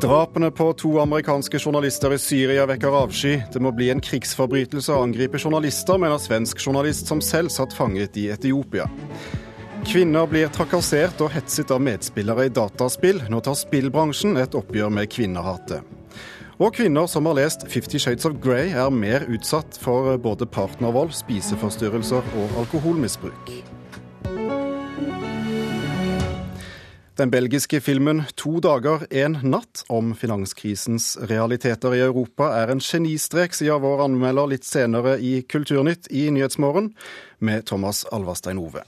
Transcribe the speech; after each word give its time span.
Drapene 0.00 0.48
på 0.50 0.72
to 0.72 0.94
amerikanske 1.00 1.58
journalister 1.58 2.14
i 2.14 2.18
Syria 2.18 2.62
vekker 2.64 2.94
avsky. 3.02 3.34
Det 3.52 3.60
må 3.60 3.68
bli 3.76 3.90
en 3.92 4.00
krigsforbrytelse 4.00 4.94
å 4.94 5.02
angripe 5.04 5.36
journalister, 5.36 5.98
mener 6.00 6.16
svensk 6.16 6.62
journalist 6.64 7.10
som 7.10 7.20
selv 7.20 7.52
satt 7.52 7.74
fanget 7.76 8.16
i 8.16 8.30
Etiopia. 8.32 8.86
Kvinner 9.84 10.24
blir 10.30 10.48
trakassert 10.56 11.20
og 11.20 11.34
hetset 11.34 11.68
av 11.74 11.82
medspillere 11.84 12.46
i 12.48 12.52
dataspill. 12.56 13.20
Nå 13.28 13.42
tar 13.44 13.58
spillbransjen 13.60 14.40
et 14.40 14.56
oppgjør 14.56 14.88
med 14.96 15.10
kvinnehatet. 15.12 15.84
Og 16.56 16.72
kvinner 16.76 17.04
som 17.08 17.28
har 17.28 17.36
lest 17.36 17.66
Fifty 17.68 18.00
Shades 18.00 18.24
of 18.28 18.38
Grey, 18.40 18.72
er 18.72 18.88
mer 18.88 19.28
utsatt 19.28 19.76
for 19.84 20.16
både 20.16 20.48
partnervold, 20.48 21.12
spiseforstyrrelser 21.20 22.24
og 22.40 22.56
alkoholmisbruk. 22.64 23.52
Den 27.20 27.30
belgiske 27.30 27.80
filmen 27.84 28.22
'To 28.32 28.60
dager, 28.64 29.02
en 29.10 29.34
natt' 29.42 29.82
om 29.92 30.14
finanskrisens 30.16 31.18
realiteter 31.28 31.92
i 31.92 31.98
Europa 32.00 32.46
er 32.62 32.70
en 32.72 32.80
genistrek, 32.80 33.52
sier 33.52 33.76
vår 33.76 34.06
anmelder 34.06 34.48
litt 34.48 34.64
senere 34.64 35.18
i 35.20 35.42
Kulturnytt 35.42 36.08
i 36.08 36.30
Nyhetsmorgen, 36.32 36.94
med 37.38 37.66
Thomas 37.66 38.06
Alverstein 38.08 38.56
Ove. 38.56 38.86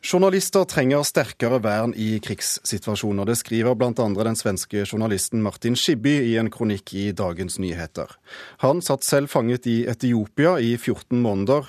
Journalister 0.00 0.64
trenger 0.64 1.04
sterkere 1.04 1.58
vern 1.60 1.92
i 1.92 2.16
krigssituasjoner. 2.24 3.28
Det 3.28 3.36
skriver 3.36 3.76
bl.a. 3.76 3.92
den 3.92 4.36
svenske 4.36 4.86
journalisten 4.86 5.42
Martin 5.42 5.76
Skibby 5.76 6.22
i 6.24 6.38
en 6.40 6.48
kronikk 6.48 6.94
i 6.94 7.12
Dagens 7.12 7.58
Nyheter. 7.58 8.16
Han 8.64 8.80
satt 8.80 9.04
selv 9.04 9.28
fanget 9.28 9.66
i 9.66 9.84
Etiopia 9.84 10.56
i 10.56 10.78
14 10.78 11.20
måneder 11.20 11.68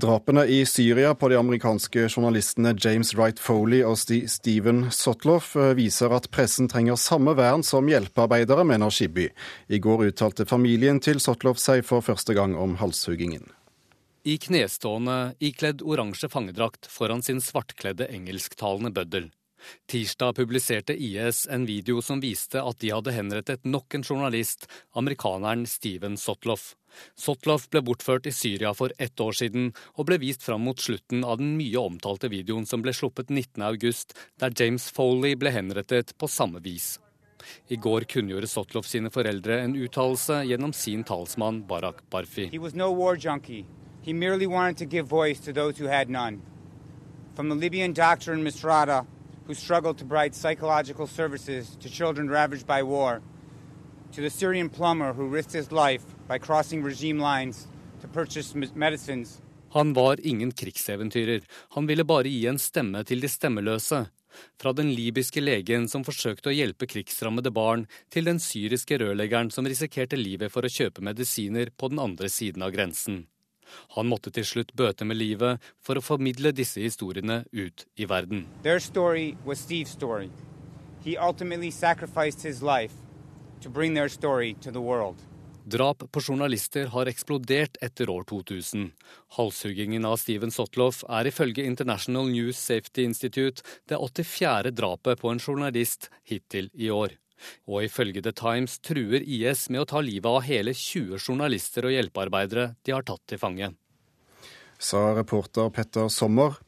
Drapene 0.00 0.46
i 0.46 0.66
Syria 0.66 1.14
på 1.14 1.28
de 1.28 1.36
amerikanske 1.36 2.06
journalistene 2.08 2.72
James 2.80 3.10
Wright 3.14 3.40
Foley 3.42 3.82
og 3.84 3.98
Steven 4.00 4.86
Sotloff 4.94 5.50
eh, 5.58 5.74
viser 5.76 6.14
at 6.16 6.30
pressen 6.32 6.70
trenger 6.72 6.96
samme 6.96 7.34
vern 7.36 7.60
som 7.66 7.88
hjelpearbeidere, 7.90 8.64
mener 8.64 8.88
Skibby. 8.94 9.26
I 9.68 9.80
går 9.82 10.06
uttalte 10.06 10.46
familien 10.48 11.02
til 11.04 11.20
Sotloff 11.20 11.60
seg 11.60 11.84
for 11.84 12.06
første 12.06 12.36
gang 12.38 12.54
om 12.56 12.78
halshuggingen. 12.80 13.44
I 14.24 14.38
knestående, 14.40 15.34
ikledd 15.36 15.84
oransje 15.84 16.32
fangedrakt 16.32 16.88
foran 16.88 17.20
sin 17.26 17.44
svartkledde 17.44 18.08
engelsktalende 18.08 18.94
bøddel. 18.96 19.28
Tirsdag 19.90 20.38
publiserte 20.40 20.96
IS 20.96 21.44
en 21.50 21.68
video 21.68 22.00
som 22.00 22.24
viste 22.24 22.62
at 22.64 22.80
de 22.80 22.94
hadde 22.94 23.12
henrettet 23.12 23.68
nok 23.68 23.98
en 23.98 24.06
journalist, 24.06 24.64
amerikaneren 24.96 25.68
Steven 25.68 26.16
Sotloff. 26.16 26.72
Sotloff 27.18 27.68
ble 27.70 27.82
bortført 27.84 28.26
i 28.26 28.32
Syria 28.34 28.72
for 28.74 28.92
ett 28.98 29.20
år 29.20 29.36
siden, 29.36 29.70
og 29.96 30.08
ble 30.08 30.20
vist 30.22 30.42
fram 30.46 30.64
mot 30.66 30.80
slutten 30.80 31.24
av 31.24 31.38
den 31.40 31.54
mye 31.58 31.78
omtalte 31.80 32.30
videoen 32.32 32.66
som 32.66 32.82
ble 32.84 32.94
sluppet 32.96 33.30
19.8, 33.30 34.16
der 34.40 34.56
James 34.56 34.88
Foley 34.94 35.36
ble 35.38 35.52
henrettet 35.54 36.16
på 36.18 36.28
samme 36.30 36.62
vis. 36.64 36.98
I 37.68 37.76
går 37.76 38.04
kunngjorde 38.10 38.48
Sotlov 38.50 38.86
sine 38.88 39.10
foreldre 39.12 39.60
en 39.64 39.76
uttalelse 39.76 40.42
gjennom 40.48 40.72
sin 40.76 41.04
talsmann 41.04 41.62
Barak 41.66 42.02
Barfi. 42.10 42.50
He 44.02 44.12
merely 44.14 44.46
wanted 44.46 44.78
to 44.78 44.86
give 44.86 45.06
voice 45.06 45.40
to 45.40 45.52
those 45.52 45.76
who 45.76 45.86
had 45.86 46.08
none. 46.08 46.40
From 47.34 47.50
the 47.50 47.54
Libyan 47.54 47.92
doctor 47.92 48.32
in 48.32 48.42
Misrata, 48.42 49.06
who 49.46 49.54
struggled 49.54 49.98
to 49.98 50.04
provide 50.04 50.34
psychological 50.34 51.06
services 51.06 51.76
to 51.80 51.90
children 51.90 52.30
ravaged 52.30 52.66
by 52.66 52.82
war, 52.82 53.20
to 54.12 54.22
the 54.22 54.30
Syrian 54.30 54.70
plumber 54.70 55.12
who 55.12 55.26
risked 55.28 55.52
his 55.52 55.70
life 55.70 56.04
by 56.30 56.38
crossing 56.38 56.84
regime 56.84 57.18
lines 57.18 57.66
to 58.00 58.08
purchase 58.08 58.54
medicines. 58.74 59.42
Han 59.72 59.92
var 59.92 60.26
ingen 60.26 60.52
krigseventyrer. 60.52 61.40
Han 61.68 61.86
ville 61.86 62.04
bare 62.04 62.28
gi 62.28 62.46
en 62.46 62.58
stemme 62.58 63.04
til 63.04 63.20
de 63.20 63.28
stemmeløse. 63.28 64.06
Fra 64.62 64.72
den 64.72 64.92
libyske 64.94 65.42
legen 65.42 65.88
som 65.90 66.04
forsøkte 66.06 66.50
å 66.50 66.54
hjelpe 66.54 66.86
krigsrammede 66.86 67.50
barn, 67.50 67.86
til 68.10 68.28
den 68.30 68.38
syriske 68.38 68.98
rørleggeren 69.02 69.50
som 69.50 69.66
risikerte 69.66 70.18
livet 70.18 70.54
for 70.54 70.66
å 70.66 70.70
kjøpe 70.70 71.02
medisiner 71.02 71.70
på 71.76 71.90
den 71.90 71.98
andre 71.98 72.30
siden 72.30 72.62
av 72.62 72.74
grensen. 72.74 73.24
Han 73.96 74.06
måtte 74.10 74.30
til 74.34 74.46
slutt 74.46 74.74
bøte 74.74 75.06
med 75.06 75.18
livet 75.18 75.62
for 75.82 75.98
å 75.98 76.02
formidle 76.02 76.54
disse 76.54 76.82
historiene 76.82 77.44
ut 77.52 77.86
i 77.96 78.06
verden. 78.10 78.46
Their 78.62 78.78
story 78.78 79.36
was 79.44 79.58
Steve's 79.58 79.90
story. 79.90 80.30
He 81.04 81.16
ultimately 81.16 81.70
sacrificed 81.70 82.42
his 82.42 82.62
life 82.62 82.94
to 83.62 83.70
bring 83.70 83.94
their 83.94 84.08
story 84.08 84.54
to 84.62 84.70
the 84.70 84.82
world. 84.82 85.18
Drap 85.70 86.02
på 86.12 86.20
journalister 86.20 86.88
har 86.90 87.06
eksplodert 87.06 87.76
etter 87.84 88.10
år 88.10 88.24
2000. 88.26 88.88
Halshuggingen 89.36 90.06
av 90.08 90.16
Steven 90.18 90.50
Sotloff 90.50 91.04
er 91.06 91.28
ifølge 91.30 91.62
International 91.68 92.26
News 92.26 92.58
Safety 92.58 93.04
Institute 93.06 93.62
det 93.86 93.98
84. 94.00 94.72
drapet 94.74 95.20
på 95.20 95.30
en 95.30 95.38
journalist 95.38 96.08
hittil 96.26 96.72
i 96.74 96.90
år. 96.90 97.14
Og 97.70 97.84
ifølge 97.86 98.22
The 98.24 98.32
Times 98.34 98.80
truer 98.82 99.22
IS 99.22 99.68
med 99.70 99.84
å 99.84 99.88
ta 99.92 100.02
livet 100.02 100.26
av 100.26 100.42
hele 100.48 100.74
20 100.74 101.20
journalister 101.20 101.86
og 101.86 101.94
hjelpearbeidere 101.94 102.72
de 102.82 102.96
har 102.96 103.06
tatt 103.06 103.22
til 103.30 103.38
fange. 103.38 103.70
Sa 104.80 105.10
reporter 105.14 105.70
Petter 105.70 106.10
Sommer. 106.10 106.58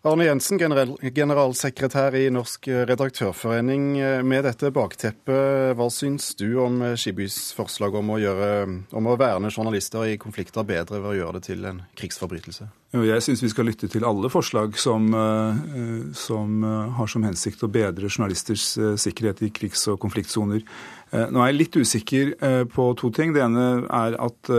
Arne 0.00 0.24
Jensen, 0.24 0.56
general, 0.56 0.94
generalsekretær 1.12 2.14
i 2.16 2.30
Norsk 2.32 2.70
redaktørforening. 2.88 3.98
Med 4.24 4.46
dette 4.48 4.70
bakteppet, 4.72 5.74
hva 5.76 5.88
syns 5.92 6.30
du 6.40 6.54
om 6.62 6.78
Skibys 6.96 7.50
forslag 7.52 7.98
om 8.00 8.14
å, 8.14 8.16
gjøre, 8.22 8.48
om 8.96 9.10
å 9.12 9.16
verne 9.20 9.50
journalister 9.52 10.08
i 10.08 10.16
konflikter 10.20 10.64
bedre 10.64 11.02
ved 11.02 11.10
å 11.10 11.18
gjøre 11.18 11.34
det 11.36 11.50
til 11.50 11.68
en 11.68 11.82
krigsforbrytelse? 12.00 12.70
Jeg 12.96 13.22
syns 13.22 13.42
vi 13.44 13.50
skal 13.52 13.68
lytte 13.68 13.86
til 13.92 14.02
alle 14.08 14.26
forslag 14.32 14.72
som, 14.80 15.04
eh, 15.14 15.60
som 16.16 16.64
eh, 16.64 16.96
har 16.96 17.12
som 17.12 17.22
hensikt 17.28 17.60
å 17.62 17.70
bedre 17.70 18.08
journalisters 18.08 18.64
eh, 18.80 18.96
sikkerhet 18.98 19.44
i 19.46 19.52
krigs- 19.54 19.84
og 19.92 20.00
konfliktsoner. 20.02 20.64
Nå 21.10 21.42
er 21.42 21.48
jeg 21.50 21.56
litt 21.58 21.76
usikker 21.76 22.28
på 22.70 22.84
to 22.94 23.08
ting. 23.10 23.32
Det 23.34 23.40
ene 23.42 23.64
er 23.82 24.14
at 24.22 24.50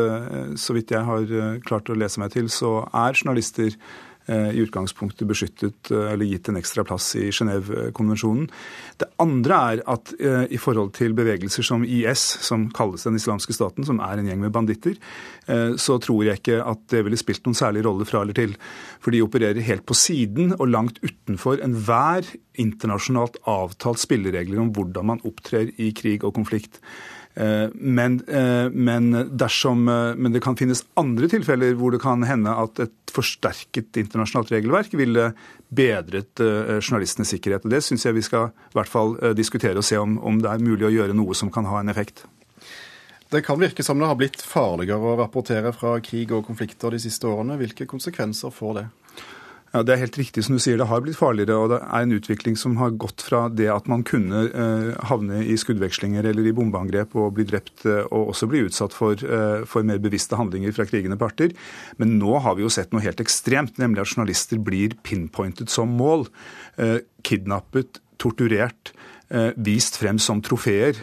så 0.59 0.74
vidt 0.75 0.91
jeg 0.91 1.07
har 1.07 1.30
klart 1.63 1.88
å 1.88 1.96
lese 1.96 2.19
meg 2.19 2.34
til, 2.34 2.50
så 2.51 2.74
er 2.91 3.16
journalister 3.16 3.78
i 4.30 4.62
utgangspunktet 4.62 5.28
beskyttet 5.28 5.92
eh, 5.92 6.12
eller 6.14 6.28
gitt 6.30 6.50
en 6.52 6.59
ekstra 6.59 6.86
plass 6.88 7.09
i 7.20 7.30
Genévekonvensjonen. 7.34 8.48
Det 9.02 9.09
andre 9.22 9.59
er 9.74 9.84
at 9.92 10.14
eh, 10.20 10.46
i 10.54 10.59
forhold 10.62 10.94
til 10.98 11.16
bevegelser 11.18 11.66
som 11.66 11.86
IS, 11.86 12.24
som 12.46 12.68
kalles 12.76 13.08
den 13.08 13.18
islamske 13.18 13.56
staten, 13.56 13.88
som 13.88 14.02
er 14.04 14.22
en 14.22 14.30
gjeng 14.30 14.44
med 14.44 14.54
banditter, 14.54 14.98
så 15.81 15.98
tror 16.00 16.22
jeg 16.24 16.40
ikke 16.40 16.60
at 16.64 16.84
det 16.94 17.02
ville 17.04 17.18
spilt 17.20 17.44
noen 17.44 17.58
særlig 17.58 17.81
rolle 17.84 18.06
fra 18.08 18.22
eller 18.22 18.36
til. 18.38 18.54
For 19.04 19.12
de 19.12 19.24
opererer 19.26 19.66
helt 19.66 19.84
på 19.90 19.98
siden 19.98 20.54
og 20.54 20.70
langt 20.70 21.02
utenfor 21.04 21.60
enhver 21.66 22.30
internasjonalt 22.62 23.40
avtalt 23.50 24.02
spilleregler 24.02 24.62
om 24.62 24.70
hvordan 24.76 25.10
man 25.14 25.24
opptrer 25.28 25.74
i 25.81 25.90
krig 25.98 26.24
og 26.28 26.36
konflikt. 26.38 26.80
Eh, 27.36 27.69
men, 27.74 28.22
eh, 28.28 28.69
men, 28.69 29.12
dersom, 29.38 29.88
eh, 29.88 30.16
men, 30.16 30.31
det 30.31 30.42
kan 30.44 30.58
finnes 30.59 30.84
andre 31.00 31.30
tilfeller 31.31 31.78
hvor 31.80 31.94
det 31.96 32.02
kan 32.03 32.24
hende 32.28 32.52
at 32.52 32.81
et 32.84 33.14
forsterket 33.14 33.97
internasjonalt 34.02 34.52
regelverk 34.52 34.94
ville 35.00 35.31
bedret 35.72 36.40
journalistenes 36.40 37.31
sikkerhet. 37.31 37.68
Det 37.68 37.81
syns 37.84 38.06
jeg 38.06 38.16
vi 38.16 38.24
skal 38.24 38.52
i 38.52 38.75
hvert 38.75 38.92
fall 38.92 39.18
diskutere 39.36 39.80
og 39.80 39.88
se 39.88 40.00
om, 40.00 40.18
om 40.24 40.40
det 40.44 40.52
er 40.52 40.64
mulig 40.64 40.88
å 40.88 40.94
gjøre 40.94 41.16
noe 41.16 41.36
som 41.36 41.52
kan 41.52 41.68
ha 41.68 41.80
en 41.80 41.92
effekt. 41.92 42.24
Det 43.31 43.44
kan 43.44 43.59
virke 43.59 43.84
som 43.84 44.00
det 44.00 44.08
har 44.08 44.18
blitt 44.19 44.44
farligere 44.44 45.00
å 45.00 45.18
rapportere 45.19 45.72
fra 45.75 45.98
krig 46.03 46.31
og 46.36 46.44
konflikter 46.48 46.92
de 46.92 47.00
siste 47.03 47.28
årene. 47.28 47.56
Hvilke 47.59 47.88
konsekvenser 47.88 48.52
får 48.52 48.74
det? 48.80 48.86
Ja, 49.72 49.84
Det 49.88 49.94
er 49.94 50.02
helt 50.04 50.18
riktig 50.20 50.44
som 50.44 50.58
du 50.58 50.59
sier, 50.59 50.76
det 50.78 50.90
har 50.90 51.00
blitt 51.04 51.16
farligere. 51.16 51.56
og 51.56 51.70
Det 51.72 51.80
er 51.80 52.04
en 52.04 52.12
utvikling 52.12 52.58
som 52.59 52.76
har 52.76 52.92
gått 52.92 53.24
fra 53.24 53.48
det 53.48 53.70
at 53.72 53.88
man 53.88 54.04
kunne 54.04 54.44
eh, 54.52 54.90
havne 55.08 55.46
i 55.48 55.56
skuddvekslinger 55.56 56.28
eller 56.28 56.44
i 56.44 56.52
bombeangrep 56.52 57.16
og 57.16 57.38
bli 57.38 57.46
drept 57.48 57.86
eh, 57.86 58.04
og 58.12 58.34
også 58.34 58.50
bli 58.52 58.66
utsatt 58.68 58.92
for, 58.92 59.16
eh, 59.16 59.64
for, 59.64 59.88
mer 59.88 60.02
bevisste 60.04 60.36
handlinger 60.36 60.76
fra 60.76 60.86
krigende 60.86 61.18
parter. 61.18 61.56
Men 61.98 62.19
nå 62.19 62.40
har 62.44 62.57
vi 62.57 62.66
jo 62.66 62.74
sett 62.74 62.92
noe 62.92 63.04
helt 63.04 63.24
ekstremt, 63.24 63.80
nemlig 63.80 64.04
at 64.04 64.12
journalister 64.12 64.60
blir 64.60 64.98
pinpointet 65.04 65.72
som 65.72 65.88
mål. 65.95 66.28
Kidnappet, 67.24 68.01
torturert. 68.19 68.92
Vist 69.56 69.95
frem 69.95 70.18
som 70.19 70.42
trofeer 70.44 70.98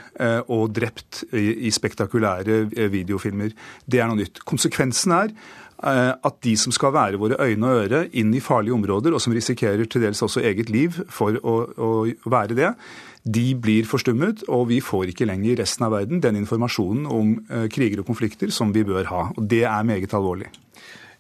og 0.52 0.74
drept 0.76 1.22
i, 1.32 1.70
spektakulære 1.72 2.66
videofilmer. 2.92 3.54
Det 3.88 4.02
er 4.02 4.10
noe 4.10 4.20
nytt. 4.20 4.42
Konsekvensen 4.48 5.14
er 5.16 5.32
at 5.78 6.40
de 6.42 6.56
som 6.58 6.72
skal 6.74 6.90
være 6.90 7.20
våre 7.22 7.36
øyne 7.38 7.68
og 7.68 7.84
øre 7.84 8.00
inn 8.18 8.32
i 8.34 8.42
farlige 8.42 8.74
områder, 8.74 9.14
og 9.14 9.22
som 9.22 9.34
risikerer 9.36 9.86
til 9.86 10.02
dels 10.02 10.22
også 10.26 10.42
eget 10.42 10.72
liv 10.74 10.96
for 11.06 11.38
å, 11.38 11.54
å 11.78 11.90
være 12.26 12.56
det, 12.58 12.72
de 13.28 13.52
blir 13.58 13.88
forstummet, 13.88 14.44
og 14.48 14.68
vi 14.70 14.78
får 14.84 15.12
ikke 15.12 15.26
lenger 15.28 15.52
i 15.52 15.58
resten 15.60 15.86
av 15.86 15.94
verden 15.96 16.22
den 16.24 16.38
informasjonen 16.40 17.08
om 17.10 17.34
eh, 17.50 17.66
kriger 17.72 18.02
og 18.02 18.08
konflikter 18.08 18.52
som 18.54 18.72
vi 18.74 18.86
bør 18.86 19.10
ha. 19.10 19.22
Og 19.36 19.44
det 19.50 19.64
er 19.68 19.86
meget 19.86 20.14
alvorlig. 20.16 20.50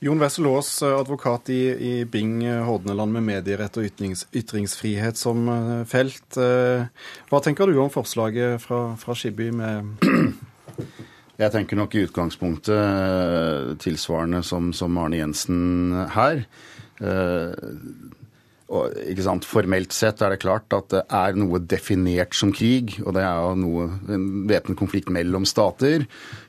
Jon 0.00 0.20
Wessel 0.22 0.46
Aas, 0.46 0.70
advokat 0.86 1.50
i, 1.50 1.62
i, 1.74 1.92
Bing 2.06 2.44
Hordaland 2.46 3.16
med 3.16 3.26
medierett 3.26 3.80
og 3.80 3.88
ytrings, 3.88 4.28
ytringsfrihet 4.30 5.18
som 5.18 5.48
eh, 5.52 5.82
felt. 5.90 6.38
Hva 6.38 7.42
tenker 7.44 7.68
du 7.68 7.80
om 7.82 7.92
forslaget 7.92 8.62
fra, 8.62 8.84
fra 9.00 9.18
Skibby 9.18 9.50
med 9.54 9.98
Jeg 11.38 11.54
tenker 11.54 11.78
nok 11.78 11.94
i 11.94 12.02
utgangspunktet 12.02 12.74
eh, 12.74 13.74
tilsvarende 13.78 14.42
som, 14.42 14.72
som 14.74 14.96
Arne 14.98 15.20
Jensen 15.20 15.94
her. 16.10 16.40
Eh, 16.98 17.52
og, 18.68 18.96
Formelt 19.48 19.94
sett 19.96 20.20
er 20.20 20.34
det 20.34 20.40
klart 20.42 20.74
at 20.76 20.90
det 20.92 21.04
er 21.14 21.38
noe 21.38 21.60
definert 21.62 22.34
som 22.36 22.50
krig, 22.52 22.98
og 23.04 23.14
det 23.16 23.22
er 23.22 23.38
jo 23.38 23.54
noe, 23.62 23.86
en 24.12 24.26
væpnet 24.50 24.76
konflikt 24.80 25.12
mellom 25.14 25.46
stater. 25.48 26.04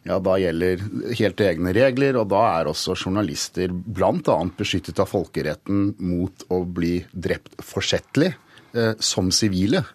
Ja, 0.09 0.18
Da 0.19 0.36
gjelder 0.41 0.81
helt 1.15 1.45
egne 1.45 1.75
regler, 1.77 2.19
og 2.19 2.33
da 2.33 2.42
er 2.57 2.74
også 2.74 2.97
journalister 2.97 3.69
bl.a. 3.71 4.39
beskyttet 4.57 5.00
av 5.00 5.13
folkeretten 5.13 5.94
mot 6.01 6.50
å 6.50 6.63
bli 6.65 6.97
drept 7.13 7.62
forsettlig 7.62 8.33
eh, 8.74 8.97
som 8.97 9.30
sivile 9.30 9.85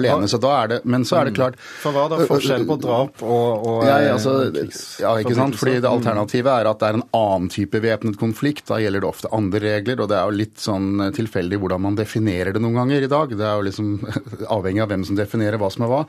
alene. 0.00 0.28
Så 0.30 0.40
da 0.42 0.52
er 0.62 0.72
det, 0.74 0.78
men 0.84 1.06
så 1.08 1.20
er 1.20 1.28
det 1.28 1.34
mm. 1.34 1.38
klart 1.38 1.58
For 1.82 1.94
hva 1.94 2.06
er 2.06 2.14
det 2.14 2.28
forskjell 2.30 2.66
på 2.68 2.76
drap 2.82 3.22
og, 3.24 3.66
og 3.68 3.84
ja, 3.88 3.98
altså, 4.14 4.34
ja, 5.02 5.14
ikke 5.20 5.36
sant? 5.38 5.58
Fordi 5.60 5.78
det 5.80 5.90
Alternativet 5.90 6.50
er 6.52 6.70
at 6.70 6.80
det 6.80 6.90
er 6.90 6.98
en 6.98 7.06
annen 7.16 7.50
type 7.52 7.80
væpnet 7.84 8.18
konflikt. 8.20 8.66
Da 8.70 8.80
gjelder 8.82 9.04
det 9.04 9.10
ofte 9.10 9.32
andre 9.36 9.62
regler, 9.64 10.04
og 10.04 10.10
det 10.10 10.18
er 10.18 10.28
jo 10.28 10.38
litt 10.42 10.60
sånn 10.62 11.08
tilfeldig 11.16 11.60
hvordan 11.62 11.84
man 11.86 11.98
definerer 11.98 12.54
det 12.54 12.62
noen 12.64 12.80
ganger 12.82 13.06
i 13.06 13.10
dag. 13.10 13.34
Det 13.34 13.48
er 13.48 13.58
jo 13.58 13.68
liksom 13.68 13.90
avhengig 14.56 14.84
av 14.84 14.92
hvem 14.92 15.06
som 15.08 15.18
definerer 15.18 15.60
hva 15.60 15.70
som 15.72 15.86
er 15.86 15.92
hva. 15.92 16.02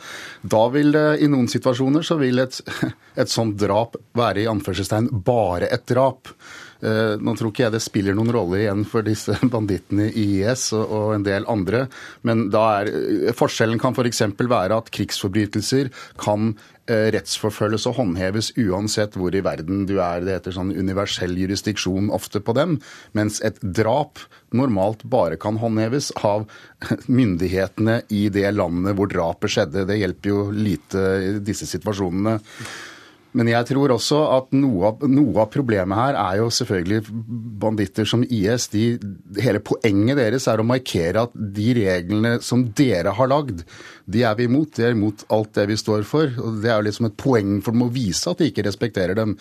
Da 0.55 0.65
vil 0.73 0.93
det 0.95 1.07
i 1.23 1.31
noen 1.31 1.49
situasjoner 1.51 2.05
så 2.05 2.19
vil 2.21 2.43
et, 2.43 2.61
et 3.21 3.31
sånt 3.31 3.57
drap 3.61 3.97
være 4.17 4.43
i 4.43 4.49
anførselstegn 4.51 5.11
bare 5.25 5.71
et 5.71 5.85
drap. 5.91 6.33
Eh, 6.83 7.15
nå 7.21 7.35
tror 7.37 7.53
ikke 7.53 7.65
jeg 7.65 7.75
det 7.75 7.83
spiller 7.83 8.15
noen 8.17 8.33
rolle 8.35 8.59
igjen 8.63 8.83
for 8.89 9.05
disse 9.05 9.37
bandittene 9.53 10.09
i 10.11 10.25
IS 10.41 10.71
og 10.75 11.15
en 11.15 11.25
del 11.25 11.47
andre, 11.51 11.85
men 12.27 12.49
da 12.53 12.65
er, 12.81 12.91
eh, 12.91 13.35
forskjellen 13.35 13.79
kan 13.81 13.95
f.eks. 13.95 14.23
være 14.41 14.79
at 14.81 14.91
krigsforbrytelser 14.95 15.91
kan 16.21 16.53
eh, 16.89 17.07
rettsforfølges 17.15 17.87
og 17.89 17.99
håndheves 17.99 18.51
uansett 18.59 19.15
hvor 19.19 19.35
i 19.35 19.43
verden 19.45 19.85
du 19.89 19.97
er. 19.99 20.25
Det 20.25 20.39
heter 20.39 20.57
sånn 20.57 20.73
universell 20.75 21.35
jurisdiksjon 21.39 22.11
ofte 22.15 22.43
på 22.43 22.55
dem. 22.57 22.79
Mens 23.17 23.39
et 23.45 23.61
drap 23.61 24.21
normalt 24.55 25.03
bare 25.11 25.39
kan 25.41 25.59
håndheves 25.61 26.11
av 26.27 26.45
myndighetene 27.19 28.01
i 28.13 28.27
det 28.33 28.51
landet 28.55 28.97
hvor 28.99 29.11
drapet 29.11 29.55
skjedde. 29.55 29.87
Det 29.87 30.01
hjelper 30.01 30.33
jo 30.33 30.49
lite 30.51 31.07
i 31.21 31.31
disse 31.45 31.67
situasjonene. 31.69 32.39
Men 33.35 33.49
jeg 33.51 33.67
tror 33.67 33.91
også 33.95 34.21
at 34.37 34.53
noe 34.55 34.91
av, 34.91 35.03
noe 35.11 35.41
av, 35.43 35.49
problemet 35.51 35.99
her 35.99 36.17
er 36.19 36.39
jo 36.39 36.47
selvfølgelig 36.53 37.01
banditter 37.61 38.07
som 38.07 38.23
IS. 38.23 38.69
De, 38.71 38.85
hele 39.43 39.59
poenget 39.63 40.19
deres 40.21 40.47
er 40.51 40.61
å 40.61 40.67
markere 40.67 41.25
at 41.27 41.35
de 41.35 41.73
reglene 41.81 42.37
som 42.45 42.63
dere 42.77 43.11
har 43.17 43.31
lagd, 43.31 43.65
de 44.05 44.21
er 44.23 44.35
vi 44.37 44.45
imot. 44.45 44.75
De 44.77 44.85
er 44.85 44.93
imot 44.93 45.25
alt 45.33 45.53
det 45.57 45.65
vi 45.71 45.77
står 45.79 46.05
for. 46.07 46.29
og 46.41 46.59
Det 46.61 46.69
er 46.69 46.77
jo 46.79 46.87
liksom 46.87 47.09
et 47.09 47.17
poeng 47.17 47.57
for 47.65 47.75
dem 47.75 47.85
å 47.87 47.91
vise 47.93 48.29
at 48.29 48.41
de 48.41 48.49
ikke 48.51 48.65
respekterer 48.67 49.17
dem. 49.17 49.35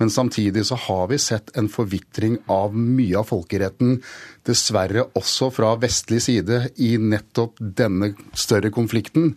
Men 0.00 0.12
samtidig 0.12 0.64
så 0.68 0.78
har 0.86 1.10
vi 1.12 1.20
sett 1.20 1.52
en 1.56 1.68
forvitring 1.72 2.38
av 2.52 2.76
mye 2.76 3.18
av 3.20 3.28
folkeretten 3.28 3.98
dessverre 4.46 5.08
også 5.18 5.50
fra 5.54 5.72
vestlig 5.82 6.22
side 6.22 6.62
i 6.82 6.94
nettopp 7.02 7.58
denne 7.60 8.14
større 8.32 8.70
konflikten. 8.70 9.34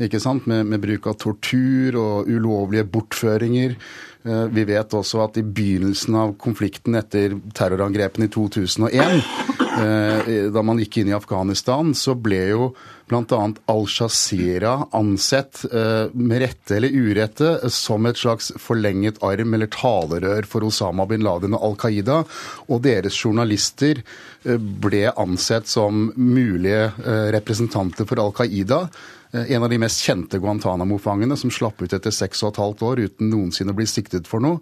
ikke 0.00 0.20
sant, 0.20 0.46
Med, 0.46 0.66
med 0.66 0.80
bruk 0.80 1.06
av 1.06 1.18
tortur 1.20 1.96
og 1.96 2.28
ulovlige 2.28 2.84
bortføringer. 2.84 3.76
Eh, 4.24 4.44
vi 4.54 4.64
vet 4.64 4.94
også 4.94 5.24
at 5.24 5.38
i 5.40 5.42
begynnelsen 5.42 6.14
av 6.14 6.36
konflikten 6.38 6.94
etter 6.94 7.34
terrorangrepene 7.58 8.28
i 8.28 8.30
2001, 8.30 9.18
eh, 9.18 9.51
da 9.72 10.62
man 10.66 10.80
gikk 10.82 10.98
inn 11.00 11.12
i 11.12 11.16
Afghanistan, 11.16 11.94
så 11.96 12.12
ble 12.18 12.40
jo 12.50 12.66
bl.a. 13.12 13.54
Al-Shazira 13.66 14.88
ansett, 14.90 15.64
eh, 15.72 16.08
med 16.12 16.40
rette 16.40 16.76
eller 16.76 16.88
urette, 16.88 17.70
som 17.70 18.06
et 18.06 18.16
slags 18.16 18.52
forlenget 18.60 19.20
arm 19.24 19.54
eller 19.54 19.70
talerør 19.72 20.48
for 20.48 20.64
Osama 20.64 21.06
bin 21.08 21.24
Laden 21.24 21.56
og 21.58 21.66
Al 21.66 21.78
Qaida. 21.84 22.22
Og 22.68 22.82
deres 22.86 23.18
journalister 23.18 24.00
eh, 24.00 24.56
ble 24.56 25.08
ansett 25.12 25.68
som 25.68 26.08
mulige 26.16 26.92
eh, 27.04 27.28
representanter 27.36 28.08
for 28.08 28.22
Al 28.22 28.32
Qaida. 28.36 28.86
En 29.32 29.64
av 29.64 29.70
de 29.72 29.78
mest 29.80 30.02
kjente 30.04 30.36
Guantánamo-fangene 30.42 31.38
som 31.40 31.52
slapp 31.52 31.80
ut 31.80 31.94
etter 31.96 32.12
seks 32.12 32.42
og 32.44 32.52
et 32.52 32.58
halvt 32.60 32.82
år 32.84 33.00
uten 33.06 33.30
noensinne 33.32 33.72
å 33.72 33.78
bli 33.78 33.86
siktet 33.88 34.28
for 34.28 34.44
noe, 34.44 34.60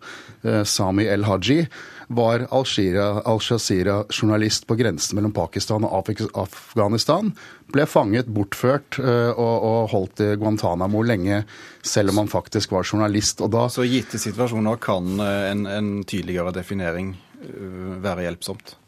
Sami 0.63 1.09
El-Haji 1.11 1.65
var 2.11 2.43
Al-Shazira-journalist 2.51 4.67
på 4.67 4.75
grensen 4.75 5.15
mellom 5.19 5.33
Pakistan 5.35 5.85
og 5.87 6.09
Afghanistan. 6.35 7.31
Ble 7.71 7.87
fanget, 7.87 8.27
bortført 8.35 8.99
eh, 8.99 9.31
og, 9.31 9.87
holdt 9.93 10.21
i 10.25 10.35
Guantánamo 10.41 11.05
lenge, 11.07 11.45
selv 11.87 12.11
om 12.11 12.19
han 12.25 12.33
faktisk 12.33 12.75
var 12.75 12.83
journalist. 12.83 13.39
Da, 13.47 13.69
Så 13.71 13.87
gitte 13.87 14.19
situasjoner 14.19 14.75
kan 14.83 15.23
eh, 15.23 15.53
en, 15.53 15.63
en 15.71 16.03
tydeligere 16.03 16.51
definering 16.57 17.15
eh, 17.15 18.03
være 18.03 18.27
hjelpsomt? 18.27 18.80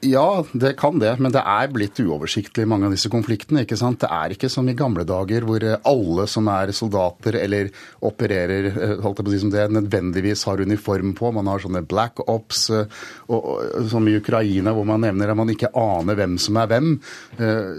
Ja, 0.00 0.44
det 0.52 0.72
kan 0.80 0.96
det, 0.98 1.10
men 1.20 1.32
det 1.34 1.42
er 1.44 1.68
blitt 1.72 1.98
uoversiktlig, 2.00 2.64
mange 2.68 2.88
av 2.88 2.94
disse 2.94 3.10
konfliktene. 3.12 3.66
ikke 3.66 3.76
sant? 3.76 4.00
Det 4.00 4.08
er 4.08 4.32
ikke 4.32 4.48
som 4.48 4.68
i 4.70 4.74
gamle 4.76 5.04
dager 5.04 5.44
hvor 5.44 5.64
alle 5.76 6.24
som 6.30 6.48
er 6.48 6.72
soldater 6.72 7.36
eller 7.36 7.68
opererer 8.08 8.70
eh, 8.70 8.94
holdt 9.04 9.20
jeg 9.20 9.26
på 9.26 9.28
å 9.28 9.34
si 9.34 9.40
som 9.42 9.52
det, 9.52 9.66
nødvendigvis 9.76 10.46
har 10.48 10.62
uniform 10.64 11.12
på. 11.18 11.32
Man 11.36 11.50
har 11.52 11.60
sånne 11.60 11.84
black 11.84 12.22
ops, 12.24 12.62
eh, 12.72 12.88
og, 13.28 13.44
og, 13.44 13.90
som 13.92 14.08
i 14.08 14.16
Ukraina 14.16 14.72
hvor 14.76 14.88
man 14.88 15.04
nevner 15.04 15.34
at 15.34 15.40
man 15.42 15.52
ikke 15.52 15.72
aner 15.76 16.16
hvem 16.16 16.38
som 16.40 16.56
er 16.62 16.72
hvem. 16.72 16.94
Eh, 17.36 17.70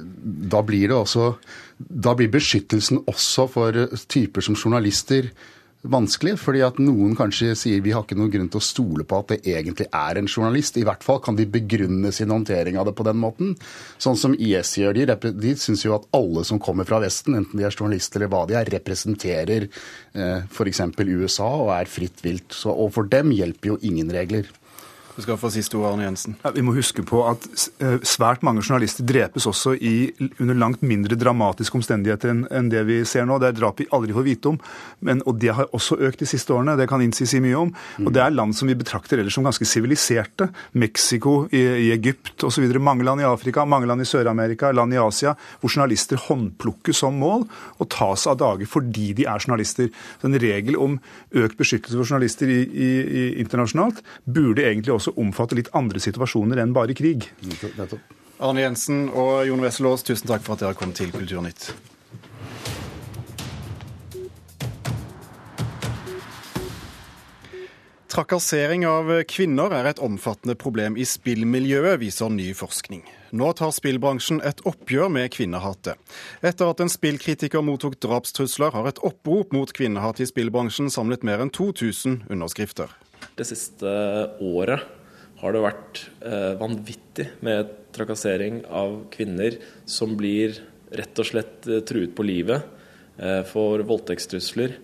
da 0.53 0.61
blir 0.67 0.91
det 0.91 0.99
også 0.99 1.31
da 1.81 2.13
blir 2.13 2.29
beskyttelsen 2.29 3.01
også 3.09 3.47
for 3.49 3.77
typer 4.11 4.45
som 4.45 4.53
journalister 4.53 5.31
vanskelig, 5.81 6.35
fordi 6.41 6.61
at 6.65 6.79
noen 6.81 7.15
kanskje 7.17 7.55
sier 7.57 7.81
vi 7.81 7.93
har 7.95 8.05
ikke 8.05 8.17
noen 8.19 8.31
grunn 8.33 8.49
til 8.53 8.61
å 8.61 8.65
stole 8.65 9.05
på 9.07 9.17
at 9.17 9.33
det 9.33 9.39
egentlig 9.49 9.87
er 9.89 10.19
en 10.19 10.29
journalist. 10.29 10.77
I 10.77 10.85
hvert 10.87 11.03
fall 11.05 11.21
kan 11.25 11.37
de 11.37 11.47
begrunne 11.49 12.11
sin 12.13 12.33
håndtering 12.33 12.77
av 12.77 12.87
det 12.89 12.95
på 12.97 13.05
den 13.07 13.17
måten. 13.21 13.55
Sånn 14.01 14.19
som 14.19 14.35
IS 14.37 14.75
gjør. 14.77 15.01
De, 15.01 15.33
de 15.41 15.55
syns 15.57 15.85
jo 15.85 15.95
at 15.97 16.07
alle 16.17 16.45
som 16.47 16.61
kommer 16.61 16.87
fra 16.87 17.01
Vesten, 17.03 17.37
enten 17.39 17.57
de 17.57 17.65
er 17.65 17.75
journalister 17.75 18.21
eller 18.21 18.33
hva 18.33 18.45
de 18.49 18.57
er, 18.59 18.73
representerer 18.77 19.67
eh, 19.67 20.45
f.eks. 20.45 20.83
USA 21.01 21.49
og 21.65 21.73
er 21.79 21.89
fritt 21.89 22.21
vilt. 22.25 22.51
Så, 22.53 22.69
og 22.69 22.93
for 22.97 23.09
dem 23.09 23.33
hjelper 23.33 23.73
jo 23.73 23.79
ingen 23.81 24.13
regler. 24.13 24.49
Du 25.21 25.27
skal 25.27 25.37
få 25.37 25.51
siste 25.53 25.77
ord, 25.77 25.91
Arne 25.91 26.07
Jensen. 26.07 26.33
Ja, 26.41 26.49
vi 26.55 26.63
må 26.65 26.71
huske 26.73 27.03
på 27.05 27.19
at 27.29 27.43
eh, 27.77 27.99
svært 28.09 28.41
mange 28.41 28.63
journalister 28.63 29.05
drepes 29.05 29.45
også 29.45 29.75
i, 29.77 30.09
under 30.41 30.57
langt 30.57 30.81
mindre 30.81 31.13
dramatiske 31.13 31.77
omstendigheter 31.77 32.31
enn, 32.31 32.39
enn 32.49 32.71
det 32.71 32.81
vi 32.87 32.95
ser 33.05 33.27
nå. 33.29 33.37
Det 33.37 33.51
er 33.51 33.59
drap 33.59 33.77
vi 33.77 33.85
aldri 33.93 34.15
får 34.15 34.25
vite 34.25 34.49
om, 34.49 34.57
men, 35.05 35.21
og 35.29 35.37
det 35.43 35.51
har 35.53 35.69
også 35.77 35.99
økt 36.07 36.23
de 36.23 36.29
siste 36.31 36.55
årene. 36.55 36.73
Det 36.79 36.87
kan 36.89 37.03
INSI 37.05 37.27
si 37.29 37.41
mye 37.43 37.59
om. 37.59 37.69
Og 38.01 38.09
Det 38.15 38.23
er 38.23 38.33
land 38.33 38.57
som 38.57 38.71
vi 38.71 38.77
betrakter 38.79 39.21
ellers 39.21 39.37
som 39.37 39.45
ganske 39.45 39.67
siviliserte. 39.69 40.49
Mexico, 40.73 41.35
i, 41.53 41.61
i 41.85 41.91
Egypt 41.93 42.47
osv. 42.47 42.65
Mange 42.81 43.05
land 43.05 43.21
i 43.21 43.29
Afrika, 43.29 43.67
mange 43.69 43.91
land 43.91 44.01
i 44.01 44.09
Sør-Amerika, 44.09 44.73
land 44.73 44.97
i 44.97 45.01
Asia, 45.03 45.35
hvor 45.61 45.69
journalister 45.69 46.17
håndplukkes 46.17 47.03
som 47.03 47.21
mål 47.21 47.45
og 47.77 47.91
tas 47.93 48.25
av 48.25 48.41
dage 48.41 48.65
fordi 48.69 49.11
de 49.21 49.29
er 49.29 49.45
journalister. 49.45 49.93
Så 50.17 50.31
En 50.31 50.41
regel 50.41 50.81
om 50.81 50.97
økt 51.29 51.61
beskyttelse 51.61 52.01
for 52.01 52.09
journalister 52.09 52.49
i, 52.49 52.59
i, 52.65 53.23
internasjonalt 53.45 54.01
burde 54.25 54.65
egentlig 54.65 54.97
også 54.97 55.10
også 55.11 55.21
omfatte 55.21 55.55
litt 55.55 55.71
andre 55.75 55.99
situasjoner 55.99 56.61
enn 56.61 56.73
bare 56.73 56.95
krig. 56.95 57.29
Arne 58.41 58.63
Jensen 58.63 59.09
og 59.13 59.45
Jon 59.45 59.61
Wesselås, 59.61 60.03
tusen 60.03 60.27
takk 60.27 60.43
for 60.43 60.55
at 60.55 60.63
dere 60.63 60.77
kom 60.77 60.93
til 60.93 61.11
Kulturnytt. 61.13 61.71
Trakassering 68.11 68.83
av 68.83 69.07
kvinner 69.23 69.71
er 69.71 69.87
et 69.87 69.99
omfattende 70.03 70.57
problem 70.59 70.97
i 70.99 71.05
spillmiljøet, 71.07 72.01
viser 72.01 72.27
ny 72.33 72.49
forskning. 72.57 73.05
Nå 73.31 73.53
tar 73.55 73.71
spillbransjen 73.71 74.41
et 74.43 74.59
oppgjør 74.67 75.07
med 75.07 75.31
kvinnehatet. 75.31 75.95
Etter 76.43 76.73
at 76.73 76.83
en 76.83 76.91
spillkritiker 76.91 77.63
mottok 77.63 77.95
drapstrusler, 78.03 78.73
har 78.75 78.89
et 78.89 78.99
opprop 79.07 79.55
mot 79.55 79.71
kvinnehat 79.71 80.19
i 80.19 80.27
spillbransjen 80.27 80.91
samlet 80.91 81.23
mer 81.23 81.39
enn 81.39 81.53
2000 81.55 82.25
underskrifter. 82.27 82.91
Det 83.39 83.47
siste 83.47 83.87
året 84.43 84.83
har 85.41 85.55
det 85.55 85.63
vært 85.63 86.01
eh, 86.21 86.53
vanvittig 86.59 87.27
med 87.45 87.71
trakassering 87.95 88.61
av 88.69 89.01
kvinner 89.13 89.57
som 89.89 90.13
blir 90.19 90.59
rett 90.93 91.21
og 91.21 91.27
slett 91.27 91.67
eh, 91.67 91.81
truet 91.87 92.13
på 92.17 92.25
livet 92.27 92.65
eh, 93.17 93.41
for 93.49 93.81
voldtektstrusler, 93.87 94.77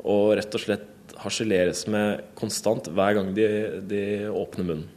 og 0.00 0.34
rett 0.38 0.56
og 0.56 0.64
slett 0.64 1.14
harseleres 1.20 1.84
med 1.92 2.32
konstant 2.38 2.88
hver 2.94 3.18
gang 3.18 3.34
de, 3.36 3.46
de 3.86 4.02
åpner 4.30 4.66
munnen. 4.66 4.88